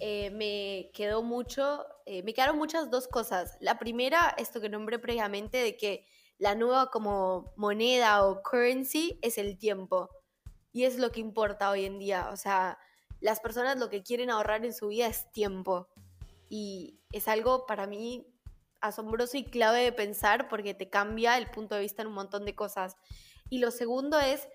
eh, 0.00 0.30
me 0.30 0.90
quedó 0.94 1.22
mucho, 1.22 1.86
eh, 2.06 2.22
me 2.22 2.34
quedaron 2.34 2.58
muchas 2.58 2.90
dos 2.90 3.08
cosas. 3.08 3.56
La 3.60 3.78
primera, 3.78 4.34
esto 4.38 4.60
que 4.60 4.68
nombré 4.68 4.98
previamente, 4.98 5.58
de 5.58 5.76
que 5.76 6.06
la 6.38 6.54
nueva 6.54 6.90
como 6.90 7.52
moneda 7.56 8.26
o 8.26 8.42
currency 8.42 9.18
es 9.22 9.38
el 9.38 9.58
tiempo. 9.58 10.10
Y 10.72 10.84
es 10.84 10.98
lo 10.98 11.12
que 11.12 11.20
importa 11.20 11.70
hoy 11.70 11.84
en 11.84 11.98
día. 11.98 12.30
O 12.32 12.36
sea, 12.36 12.78
las 13.20 13.40
personas 13.40 13.78
lo 13.78 13.90
que 13.90 14.02
quieren 14.02 14.30
ahorrar 14.30 14.64
en 14.64 14.74
su 14.74 14.88
vida 14.88 15.06
es 15.06 15.30
tiempo. 15.30 15.88
Y 16.48 16.98
es 17.12 17.28
algo 17.28 17.66
para 17.66 17.86
mí 17.86 18.26
asombroso 18.80 19.36
y 19.36 19.44
clave 19.44 19.82
de 19.84 19.92
pensar 19.92 20.48
porque 20.48 20.74
te 20.74 20.90
cambia 20.90 21.38
el 21.38 21.48
punto 21.50 21.76
de 21.76 21.82
vista 21.82 22.02
en 22.02 22.08
un 22.08 22.14
montón 22.14 22.44
de 22.44 22.54
cosas. 22.54 22.96
Y 23.52 23.58
lo 23.58 23.70
segundo 23.70 24.18
es, 24.18 24.48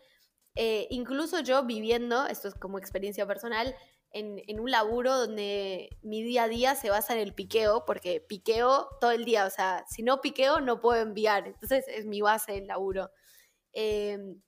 eh, 0.56 0.88
incluso 0.90 1.40
yo 1.42 1.64
viviendo, 1.64 2.26
esto 2.26 2.48
es 2.48 2.56
como 2.56 2.80
experiencia 2.80 3.28
personal, 3.28 3.76
en, 4.10 4.60
un 4.60 4.72
laburo 4.72 5.16
donde 5.16 5.96
mi 6.02 6.24
día 6.24 6.46
a 6.46 6.48
día 6.48 6.74
se 6.74 6.90
basa 6.90 7.14
en 7.14 7.20
el 7.20 7.36
piqueo, 7.36 7.86
porque 7.86 8.26
piqueo 8.28 8.90
todo 9.00 9.12
el 9.12 9.24
día, 9.24 9.46
o 9.46 9.52
sea, 9.52 9.86
si 9.88 10.02
no 10.02 10.20
piqueo 10.20 10.62
no 10.62 10.82
puedo 10.82 11.00
enviar, 11.00 11.46
entonces 11.46 11.86
es 11.88 12.08
mi 12.08 12.22
base 12.22 12.58
el 12.58 12.66
laburo. 12.66 13.12
Em, 13.72 14.42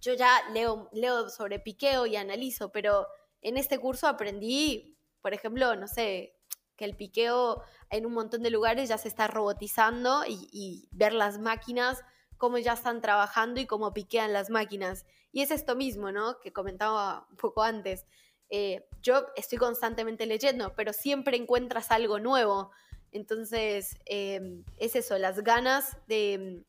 yo 0.00 0.14
ya 0.14 0.48
leo, 0.52 0.88
leo 0.92 1.28
sobre 1.28 1.58
piqueo 1.58 2.06
y 2.06 2.14
analizo, 2.14 2.70
pero 2.70 3.08
en 3.40 3.56
este 3.56 3.80
curso 3.80 4.06
aprendí, 4.06 4.96
por 5.20 5.34
ejemplo, 5.34 5.74
no 5.74 5.88
sé, 5.88 6.36
que 6.76 6.84
el 6.84 6.94
piqueo 6.94 7.64
en 7.90 8.06
un 8.06 8.12
montón 8.12 8.44
de 8.44 8.50
lugares 8.50 8.88
ya 8.90 8.96
se 8.96 9.08
está 9.08 9.26
robotizando 9.26 10.22
y 10.24 10.88
ver 10.92 11.12
las 11.12 11.40
máquinas 11.40 12.04
cómo 12.38 12.58
ya 12.58 12.72
están 12.72 13.00
trabajando 13.00 13.60
y 13.60 13.66
cómo 13.66 13.92
piquean 13.92 14.32
las 14.32 14.48
máquinas. 14.48 15.04
Y 15.32 15.42
es 15.42 15.50
esto 15.50 15.76
mismo, 15.76 16.10
¿no? 16.12 16.38
Que 16.40 16.52
comentaba 16.52 17.26
un 17.30 17.36
poco 17.36 17.62
antes. 17.62 18.06
Eh, 18.48 18.86
yo 19.02 19.26
estoy 19.36 19.58
constantemente 19.58 20.24
leyendo, 20.24 20.72
pero 20.74 20.92
siempre 20.92 21.36
encuentras 21.36 21.90
algo 21.90 22.18
nuevo. 22.18 22.70
Entonces, 23.10 23.96
em, 24.06 24.64
es 24.78 24.96
eso, 24.96 25.18
las 25.18 25.42
ganas 25.42 25.96
de, 26.06 26.64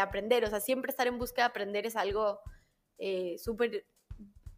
aprender. 0.00 0.44
O 0.44 0.48
sea, 0.48 0.60
siempre 0.60 0.90
estar 0.90 1.06
en 1.06 1.18
busca 1.18 1.42
de 1.42 1.46
aprender 1.46 1.86
es 1.86 1.96
algo 1.96 2.40
eh, 2.98 3.36
súper 3.38 3.84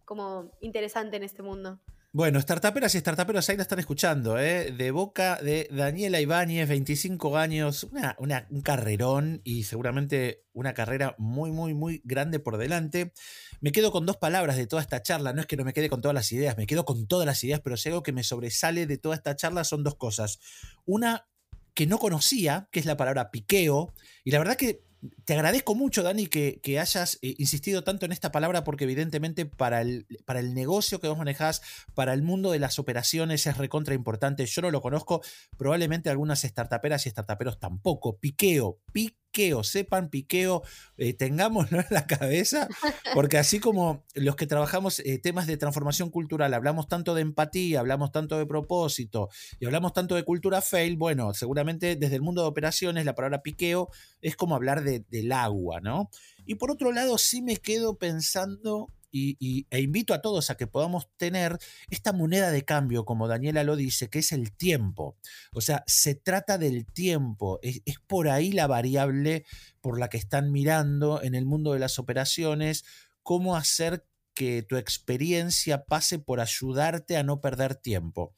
como 0.05 0.53
interesante 0.61 1.17
en 1.17 1.23
este 1.23 1.43
mundo. 1.43 1.81
Bueno, 2.17 2.41
startuperas 2.41 2.95
y 2.95 3.01
startuperos 3.01 3.49
ahí 3.49 3.57
la 3.57 3.65
están 3.65 3.81
escuchando, 3.81 4.39
¿eh? 4.39 4.71
de 4.71 4.93
boca 4.93 5.41
de 5.43 5.69
Daniela 5.73 6.21
Ibáñez, 6.21 6.69
25 6.69 7.37
años, 7.37 7.89
un 7.91 8.63
carrerón 8.63 9.41
y 9.43 9.65
seguramente 9.65 10.45
una 10.53 10.75
carrera 10.75 11.17
muy, 11.19 11.51
muy, 11.51 11.75
muy 11.75 12.03
grande 12.05 12.39
por 12.39 12.57
delante. 12.57 13.13
Me 13.61 13.73
quedo 13.73 13.91
con 13.91 14.07
dos 14.07 14.17
palabras 14.17 14.57
de 14.57 14.69
toda 14.69 14.81
esta 14.81 15.03
charla, 15.03 15.33
no 15.33 15.41
es 15.41 15.49
que 15.49 15.57
no 15.57 15.65
me 15.65 15.73
quede 15.73 15.89
con 15.89 16.03
todas 16.03 16.15
las 16.15 16.31
ideas, 16.31 16.57
me 16.57 16.69
quedo 16.69 16.85
con 16.85 17.09
todas 17.09 17.27
las 17.27 17.43
ideas, 17.43 17.59
pero 17.65 17.77
si 17.77 17.89
algo 17.89 18.05
que 18.05 18.13
me 18.13 18.23
sobresale 18.23 18.87
de 18.87 18.97
toda 18.97 19.17
esta 19.17 19.35
charla 19.35 19.65
son 19.65 19.83
dos 19.83 19.97
cosas. 19.97 20.39
Una 20.87 21.27
que 21.75 21.89
no 21.89 21.99
conocía, 21.99 22.69
que 22.71 22.79
es 22.79 22.87
la 22.87 22.97
palabra 22.97 23.33
piqueo, 23.33 23.93
y 24.23 24.31
la 24.31 24.39
verdad 24.39 24.55
que 24.55 24.85
te 25.25 25.35
agradezco 25.35 25.75
mucho, 25.75 26.03
Dani, 26.03 26.27
que, 26.27 26.79
hayas 26.79 27.19
eh, 27.23 27.35
insistido 27.39 27.85
tanto 27.85 28.07
en 28.07 28.13
esta 28.13 28.33
palabra, 28.33 28.65
porque 28.65 28.85
evidentemente 28.85 29.47
para 29.47 29.81
el, 29.81 30.07
para 30.25 30.41
el 30.41 30.55
negocio 30.55 31.01
que 31.01 31.09
vos 31.09 31.19
manejás, 31.19 31.63
para 31.95 32.13
el 32.13 32.23
mundo 32.23 32.51
de 32.51 32.59
las 32.59 32.79
operaciones 32.79 33.47
es 33.47 33.57
recontra 33.57 33.95
importante. 33.95 34.47
Yo 34.47 34.63
no 34.63 34.71
lo 34.71 34.81
conozco, 34.81 35.23
probablemente 35.57 36.11
algunas 36.11 36.43
startuperas 36.43 37.07
y 37.07 37.11
startuperos 37.11 37.59
tampoco. 37.59 38.19
Piqueo, 38.19 38.81
piqueo, 38.93 39.24
sepan 39.63 40.09
piqueo, 40.11 40.63
eh, 40.97 41.13
tengámoslo 41.13 41.79
en 41.81 41.87
la 41.91 42.07
cabeza, 42.07 42.69
porque 43.15 43.39
así 43.39 43.59
como 43.59 44.05
los 44.15 44.37
que 44.37 44.47
trabajamos 44.47 45.01
eh, 45.01 45.19
temas 45.19 45.47
de 45.47 45.57
transformación 45.57 46.11
cultural, 46.11 46.55
hablamos 46.55 46.87
tanto 46.87 47.15
de 47.15 47.23
empatía, 47.23 47.81
hablamos 47.81 48.13
tanto 48.13 48.39
de 48.39 48.47
propósito 48.47 49.29
y 49.59 49.67
hablamos 49.67 49.93
tanto 49.93 50.15
de 50.15 50.25
cultura 50.25 50.61
fail, 50.61 50.97
bueno, 50.97 51.35
seguramente 51.35 51.97
desde 51.97 52.17
el 52.17 52.23
mundo 52.23 52.43
de 52.43 52.49
operaciones 52.49 53.05
la 53.05 53.15
palabra 53.15 53.43
piqueo 53.43 53.89
es 54.23 54.37
como 54.37 54.55
hablar 54.55 54.83
de 54.83 55.05
del 55.11 55.33
agua, 55.33 55.81
¿no? 55.81 56.11
Y 56.47 56.57
por 56.57 56.71
otro 56.71 56.93
lado, 56.93 57.19
sí 57.19 57.43
me 57.43 57.57
quedo 57.57 57.97
pensando 57.97 58.89
y, 59.15 59.67
e 59.71 59.81
invito 59.81 60.13
a 60.13 60.21
todos 60.21 60.51
a 60.51 60.57
que 60.57 60.67
podamos 60.67 61.09
tener 61.17 61.59
esta 61.91 62.13
moneda 62.13 62.51
de 62.51 62.65
cambio, 62.65 63.05
como 63.05 63.29
Daniela 63.29 63.63
lo 63.63 63.77
dice, 63.77 64.11
que 64.11 64.19
es 64.19 64.33
el 64.33 64.53
tiempo. 64.53 65.17
O 65.53 65.61
sea, 65.61 65.85
se 65.87 66.15
trata 66.15 66.59
del 66.59 66.85
tiempo. 66.87 67.61
Es, 67.63 67.81
es, 67.85 67.99
por 68.07 68.29
ahí 68.29 68.53
la 68.53 68.67
variable 68.67 69.45
por 69.81 69.99
la 69.99 70.09
que 70.09 70.17
están 70.17 70.51
mirando 70.51 71.23
en 71.23 71.35
el 71.35 71.47
mundo 71.47 71.73
de 71.73 71.79
las 71.79 71.99
operaciones, 71.99 72.85
cómo 73.23 73.57
hacer 73.57 74.05
que 74.35 74.63
tu 74.63 74.77
experiencia 74.77 75.85
pase 75.85 76.19
por 76.19 76.41
ayudarte 76.41 77.17
a 77.17 77.23
no 77.23 77.41
perder 77.41 77.77
tiempo 77.77 78.35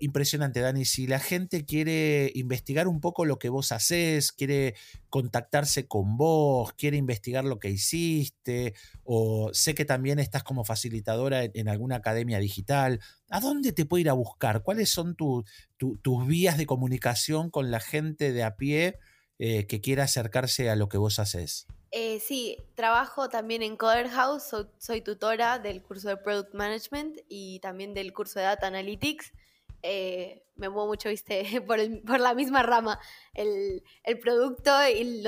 impresionante, 0.00 0.60
Dani. 0.60 0.84
Si 0.84 1.06
la 1.06 1.18
gente 1.18 1.64
quiere 1.64 2.32
investigar 2.34 2.88
un 2.88 3.00
poco 3.00 3.24
lo 3.24 3.38
que 3.38 3.48
vos 3.48 3.72
haces, 3.72 4.32
quiere 4.32 4.74
contactarse 5.08 5.86
con 5.86 6.16
vos, 6.16 6.72
quiere 6.72 6.96
investigar 6.96 7.44
lo 7.44 7.58
que 7.58 7.70
hiciste, 7.70 8.74
o 9.04 9.50
sé 9.52 9.74
que 9.74 9.84
también 9.84 10.18
estás 10.18 10.42
como 10.42 10.64
facilitadora 10.64 11.44
en, 11.44 11.68
alguna 11.68 11.96
academia 11.96 12.38
digital, 12.38 13.00
¿a 13.28 13.40
dónde 13.40 13.72
te 13.72 13.86
puede 13.86 14.02
ir 14.02 14.10
a 14.10 14.14
buscar? 14.14 14.62
¿Cuáles 14.62 14.90
son 14.90 15.16
tus 15.16 16.26
vías 16.26 16.58
de 16.58 16.66
comunicación 16.66 17.50
con 17.50 17.70
la 17.70 17.80
gente 17.80 18.32
de 18.32 18.42
a 18.42 18.56
pie 18.56 18.98
eh, 19.38 19.66
que 19.66 19.80
quiera 19.80 20.04
acercarse 20.04 20.70
a 20.70 20.76
lo 20.76 20.88
que 20.88 20.98
vos 20.98 21.18
haces? 21.18 21.66
Eh, 21.92 22.20
sí, 22.20 22.56
trabajo 22.76 23.28
también 23.28 23.62
en 23.62 23.76
Coder 23.76 24.08
House, 24.10 24.54
soy, 24.78 25.00
tutora 25.00 25.58
del 25.58 25.82
curso 25.82 26.08
de 26.08 26.16
Product 26.16 26.54
Management 26.54 27.18
y 27.28 27.58
también 27.60 27.94
del 27.94 28.12
curso 28.12 28.38
de 28.38 28.44
Data 28.44 28.68
Analytics. 28.68 29.32
Eh, 29.82 30.42
me 30.56 30.68
muevo 30.68 30.88
mucho, 30.88 31.08
viste, 31.08 31.42
por, 31.66 32.20
la 32.20 32.34
misma 32.34 32.62
rama, 32.62 33.00
el, 33.34 33.82
producto 34.20 34.70
y 34.88 35.24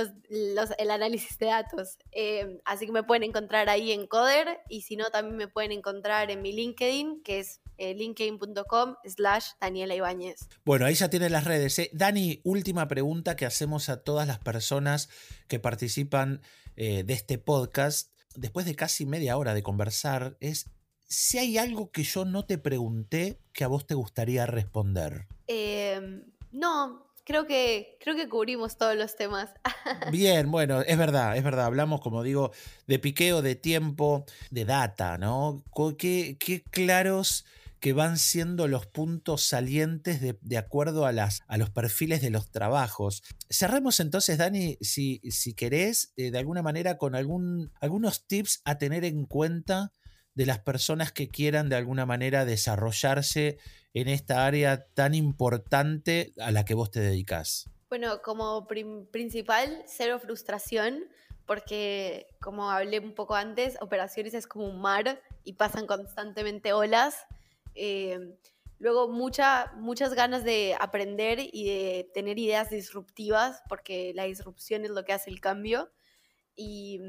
el 0.79 0.91
análisis 0.91 1.39
de 1.39 1.47
datos. 1.47 1.99
Eh, 2.13 2.61
así 2.65 2.87
que 2.87 2.93
me 2.93 3.03
pueden 3.03 3.23
encontrar 3.23 3.69
ahí 3.69 3.93
en 3.93 4.07
Coder 4.07 4.61
y 4.69 4.83
si 4.83 4.97
no, 4.97 5.11
también 5.11 5.37
me 5.37 5.49
pueden 5.49 5.73
encontrar 5.73 6.31
en 6.31 6.43
mi 6.43 6.53
LinkedIn, 6.53 7.23
que 7.23 7.41
es 7.41 7.61
eh, 7.79 7.95
linkedin.com 7.95 8.97
slash 9.05 9.47
Daniela 9.61 9.95
Ibáñez. 9.95 10.49
Bueno, 10.65 10.85
ahí 10.85 10.95
ya 10.95 11.09
tienen 11.09 11.33
las 11.33 11.45
redes. 11.45 11.81
Dani, 11.93 12.41
última 12.45 12.89
pregunta 12.89 13.37
que 13.37 13.47
hacemos 13.47 13.89
a 13.89 14.03
todas 14.03 14.27
las 14.27 14.39
personas 14.39 15.09
que 15.49 15.59
participan 15.59 16.43
de 16.75 17.05
este 17.09 17.37
podcast. 17.37 18.13
Después 18.35 18.65
de 18.65 18.75
casi 18.75 19.05
media 19.05 19.37
hora 19.37 19.53
de 19.53 19.63
conversar, 19.63 20.39
es 20.41 20.71
si 21.13 21.37
hay 21.37 21.59
algo 21.59 21.91
que 21.91 22.05
yo 22.05 22.25
no 22.25 22.47
te 22.47 22.57
pregunté 22.57 23.39
que 23.53 23.65
a 23.65 23.69
vos 23.69 23.87
te 23.87 23.95
gustaría 23.95 24.47
responder. 24.47 25.27
Em, 25.47 26.25
no, 26.53 27.07
creo 27.25 27.47
que, 27.47 27.99
creo 28.01 28.17
que 28.17 28.31
cubrimos 28.31 28.79
todos 28.79 28.97
los 28.97 29.15
temas. 29.15 29.51
Bien, 30.11 30.51
bueno, 30.51 30.81
es 30.81 30.97
verdad, 30.97 31.37
es 31.37 31.45
verdad. 31.45 31.67
Hablamos, 31.67 32.01
como 32.01 32.23
digo, 32.23 32.53
de 32.87 32.99
piqueo, 32.99 33.43
de 33.43 33.57
tiempo, 33.57 34.25
de 34.51 34.65
data, 34.65 35.19
¿no? 35.19 35.63
Qué, 35.99 36.39
qué 36.41 36.63
claros 36.63 37.45
que 37.79 37.93
van 37.93 38.17
siendo 38.17 38.67
los 38.67 38.87
puntos 38.87 39.43
salientes 39.43 40.21
de, 40.21 40.57
acuerdo 40.57 41.05
a, 41.05 41.13
las, 41.13 41.43
a 41.47 41.59
los 41.59 41.69
perfiles 41.69 42.23
de 42.23 42.31
los 42.31 42.51
trabajos. 42.51 43.23
Cerremos 43.51 44.01
entonces, 44.01 44.39
Dani, 44.39 44.79
si, 44.81 45.21
si 45.31 45.53
querés, 45.53 46.13
eh, 46.17 46.31
de 46.31 46.39
alguna 46.39 46.63
manera 46.63 46.97
con 46.97 47.17
algún, 47.17 47.71
algunos 47.81 48.25
tips 48.27 48.63
a 48.65 48.79
tener 48.79 49.05
en 49.05 49.27
cuenta 49.27 49.93
de 50.35 50.47
las 50.47 50.59
personas 50.61 51.13
que 51.13 51.29
quieran 51.29 51.69
de 51.69 51.77
alguna 51.77 52.07
manera 52.07 52.45
desarrollarse 52.45 53.59
en 53.95 54.09
esta 54.09 54.47
área 54.47 54.87
tan 54.95 55.15
importante 55.15 56.33
a 56.39 56.51
la 56.51 56.65
que 56.65 56.75
vos 56.75 56.91
te 56.91 57.01
dedicas? 57.01 57.71
Bueno, 57.89 58.23
como 58.23 58.67
principal, 58.67 59.85
cero 59.87 60.19
frustración, 60.19 61.05
porque 61.47 62.27
como 62.41 62.71
hablé 62.71 63.01
un 63.01 63.15
poco 63.15 63.35
antes, 63.35 63.77
operaciones 63.81 64.33
es 64.33 64.47
como 64.47 64.67
un 64.67 64.81
mar 64.81 65.21
y 65.45 65.55
pasan 65.55 65.87
constantemente 65.87 66.73
olas. 66.73 67.27
Eh, 67.75 68.19
luego 68.79 69.09
mucha, 69.09 69.73
muchas 69.77 70.15
ganas 70.15 70.43
de 70.45 70.77
aprender 70.81 71.39
y 71.41 71.67
de 71.67 72.11
tener 72.15 72.39
ideas 72.39 72.71
disruptivas, 72.71 73.63
porque 73.69 74.13
la 74.15 74.25
disrupción 74.25 74.85
es 74.85 74.91
lo 74.91 75.05
que 75.05 75.13
hace 75.13 75.31
el 75.31 75.41
cambio. 75.41 75.91
Y, 76.57 77.01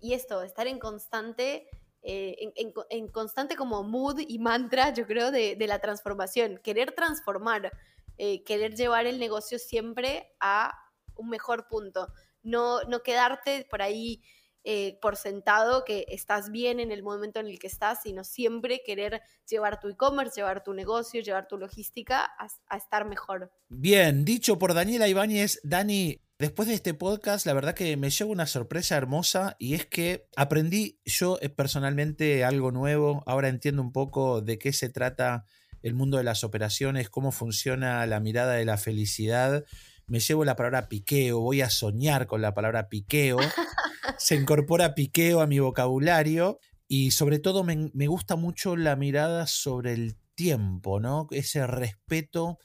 esto, 0.00 0.42
estar 0.42 0.66
en 0.66 0.78
constante, 0.78 1.66
eh, 2.04 2.52
en, 2.90 3.08
constante 3.08 3.56
como 3.56 3.82
mood 3.82 4.20
y 4.20 4.38
mantra, 4.38 4.92
yo 4.92 5.06
creo, 5.06 5.30
de, 5.30 5.56
de 5.56 5.66
la 5.66 5.80
transformación, 5.80 6.60
querer 6.62 6.92
transformar 6.92 7.72
eh, 8.16 8.44
querer 8.44 8.76
llevar 8.76 9.06
el 9.06 9.18
negocio 9.18 9.58
siempre 9.58 10.32
a 10.38 10.72
un 11.16 11.28
mejor 11.28 11.66
punto. 11.66 12.12
No, 12.42 12.82
no 12.82 13.02
quedarte 13.02 13.66
por 13.68 13.82
ahí 13.82 14.22
eh, 14.62 14.98
por 15.02 15.16
sentado 15.16 15.84
que 15.84 16.06
estás 16.08 16.50
bien 16.50 16.78
en 16.78 16.92
el 16.92 17.02
momento 17.02 17.40
en 17.40 17.46
el 17.46 17.58
que 17.58 17.66
estás, 17.66 18.02
sino 18.02 18.22
siempre 18.22 18.82
querer 18.84 19.20
llevar 19.48 19.80
tu 19.80 19.88
e-commerce, 19.88 20.36
llevar 20.36 20.62
tu 20.62 20.72
negocio, 20.74 21.22
llevar 21.22 21.48
tu 21.48 21.58
logística 21.58 22.30
a, 22.68 22.76
estar 22.76 23.04
mejor. 23.04 23.52
Bien, 23.68 24.24
dicho 24.24 24.58
por 24.58 24.74
Daniela 24.74 25.08
Ibáñez, 25.08 25.60
Dani, 25.64 26.23
Después 26.36 26.66
de 26.66 26.74
este 26.74 26.94
podcast, 26.94 27.46
la 27.46 27.52
verdad 27.52 27.74
que 27.74 27.96
me 27.96 28.10
llevo 28.10 28.32
una 28.32 28.46
sorpresa 28.46 28.96
hermosa 28.96 29.54
y 29.60 29.74
es 29.74 29.86
que 29.86 30.26
aprendí 30.34 30.98
yo 31.04 31.38
eh, 31.40 31.48
personalmente 31.48 32.44
algo 32.44 32.72
nuevo. 32.72 33.22
Ahora 33.26 33.48
entiendo 33.48 33.80
un 33.80 33.92
poco 33.92 34.40
de 34.40 34.58
qué 34.58 34.72
se 34.72 34.88
trata 34.88 35.44
el 35.82 35.94
mundo 35.94 36.16
de 36.16 36.24
las 36.24 36.42
operaciones, 36.42 37.08
cómo 37.08 37.30
funciona 37.30 38.04
la 38.06 38.18
mirada 38.18 38.54
de 38.54 38.64
la 38.64 38.78
felicidad. 38.78 39.64
Me 40.06 40.18
llevo 40.18 40.44
la 40.44 40.56
palabra 40.56 40.88
piqueo, 40.88 41.38
voy 41.38 41.60
a 41.60 41.70
soñar 41.70 42.26
con 42.26 42.42
la 42.42 42.52
palabra 42.52 42.88
piqueo. 42.88 43.38
Se 44.18 44.34
incorpora 44.34 44.96
piqueo 44.96 45.40
a 45.40 45.46
mi 45.46 45.60
vocabulario 45.60 46.58
y 46.88 47.12
sobre 47.12 47.38
todo 47.38 47.62
me, 47.62 48.06
gusta 48.08 48.34
mucho 48.34 48.76
la 48.76 48.96
mirada 48.96 49.46
sobre 49.46 49.92
el 49.92 50.16
tiempo, 50.34 50.98
¿no? 50.98 51.28
Ese 51.30 51.64
respeto 51.66 52.58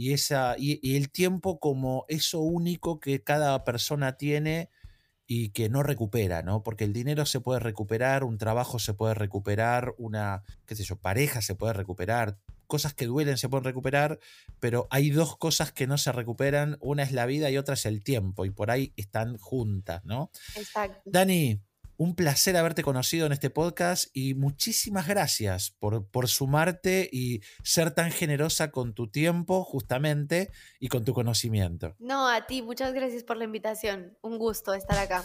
y, 0.00 0.14
esa, 0.14 0.54
y, 0.56 0.96
el 0.96 1.10
tiempo 1.10 1.60
como 1.60 2.06
eso 2.08 2.40
único 2.40 3.00
que 3.00 3.22
cada 3.22 3.64
persona 3.64 4.16
tiene 4.16 4.70
y 5.26 5.50
que 5.50 5.68
no 5.68 5.82
recupera, 5.82 6.42
¿no? 6.42 6.62
Porque 6.62 6.84
el 6.84 6.94
dinero 6.94 7.26
se 7.26 7.40
puede 7.40 7.60
recuperar, 7.60 8.24
un 8.24 8.38
trabajo 8.38 8.78
se 8.78 8.94
puede 8.94 9.12
recuperar, 9.12 9.92
una, 9.98 10.42
qué 10.64 10.74
sé 10.74 10.84
yo, 10.84 10.96
pareja 10.96 11.42
se 11.42 11.54
puede 11.54 11.74
recuperar, 11.74 12.38
cosas 12.66 12.94
que 12.94 13.04
duelen 13.04 13.36
se 13.36 13.50
pueden 13.50 13.64
recuperar, 13.64 14.18
pero 14.58 14.88
hay 14.88 15.10
dos 15.10 15.36
cosas 15.36 15.70
que 15.70 15.86
no 15.86 15.98
se 15.98 16.12
recuperan, 16.12 16.78
una 16.80 17.02
es 17.02 17.12
la 17.12 17.26
vida 17.26 17.50
y 17.50 17.58
otra 17.58 17.74
es 17.74 17.84
el 17.84 18.02
tiempo, 18.02 18.46
y 18.46 18.50
por 18.50 18.70
ahí 18.70 18.94
están 18.96 19.36
juntas, 19.36 20.02
¿no? 20.06 20.30
Exacto. 20.56 21.02
Dani, 21.04 21.60
un 22.00 22.14
placer 22.14 22.56
haberte 22.56 22.82
conocido 22.82 23.26
en 23.26 23.32
este 23.32 23.50
podcast 23.50 24.06
y 24.14 24.32
muchísimas 24.32 25.06
gracias 25.06 25.70
por, 25.70 26.06
por 26.06 26.28
sumarte 26.28 27.10
y 27.12 27.42
ser 27.62 27.90
tan 27.90 28.10
generosa 28.10 28.70
con 28.70 28.94
tu 28.94 29.08
tiempo, 29.08 29.64
justamente, 29.64 30.50
y 30.78 30.88
con 30.88 31.04
tu 31.04 31.12
conocimiento. 31.12 31.96
No, 31.98 32.26
a 32.26 32.46
ti, 32.46 32.62
muchas 32.62 32.94
gracias 32.94 33.22
por 33.22 33.36
la 33.36 33.44
invitación. 33.44 34.16
Un 34.22 34.38
gusto 34.38 34.72
estar 34.72 34.98
acá. 34.98 35.24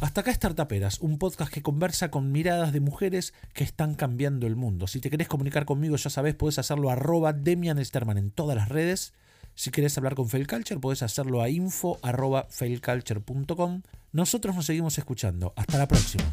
Hasta 0.00 0.22
acá 0.22 0.34
Startuperas, 0.34 0.98
un 0.98 1.16
podcast 1.16 1.52
que 1.52 1.62
conversa 1.62 2.10
con 2.10 2.32
miradas 2.32 2.72
de 2.72 2.80
mujeres 2.80 3.34
que 3.54 3.62
están 3.62 3.94
cambiando 3.94 4.48
el 4.48 4.56
mundo. 4.56 4.88
Si 4.88 4.98
te 4.98 5.10
querés 5.10 5.28
comunicar 5.28 5.64
conmigo, 5.64 5.94
ya 5.94 6.10
sabes, 6.10 6.34
puedes 6.34 6.58
hacerlo 6.58 6.90
arroba 6.90 7.32
Demian 7.32 7.78
en 7.78 8.30
todas 8.32 8.56
las 8.56 8.68
redes. 8.68 9.14
Si 9.54 9.70
querés 9.70 9.96
hablar 9.98 10.14
con 10.14 10.28
Failculture, 10.28 10.80
puedes 10.80 11.02
hacerlo 11.02 11.42
a 11.42 11.48
info 11.48 11.98
arroba 12.02 12.46
Nosotros 14.12 14.54
nos 14.54 14.66
seguimos 14.66 14.98
escuchando. 14.98 15.52
Hasta 15.56 15.78
la 15.78 15.88
próxima. 15.88 16.24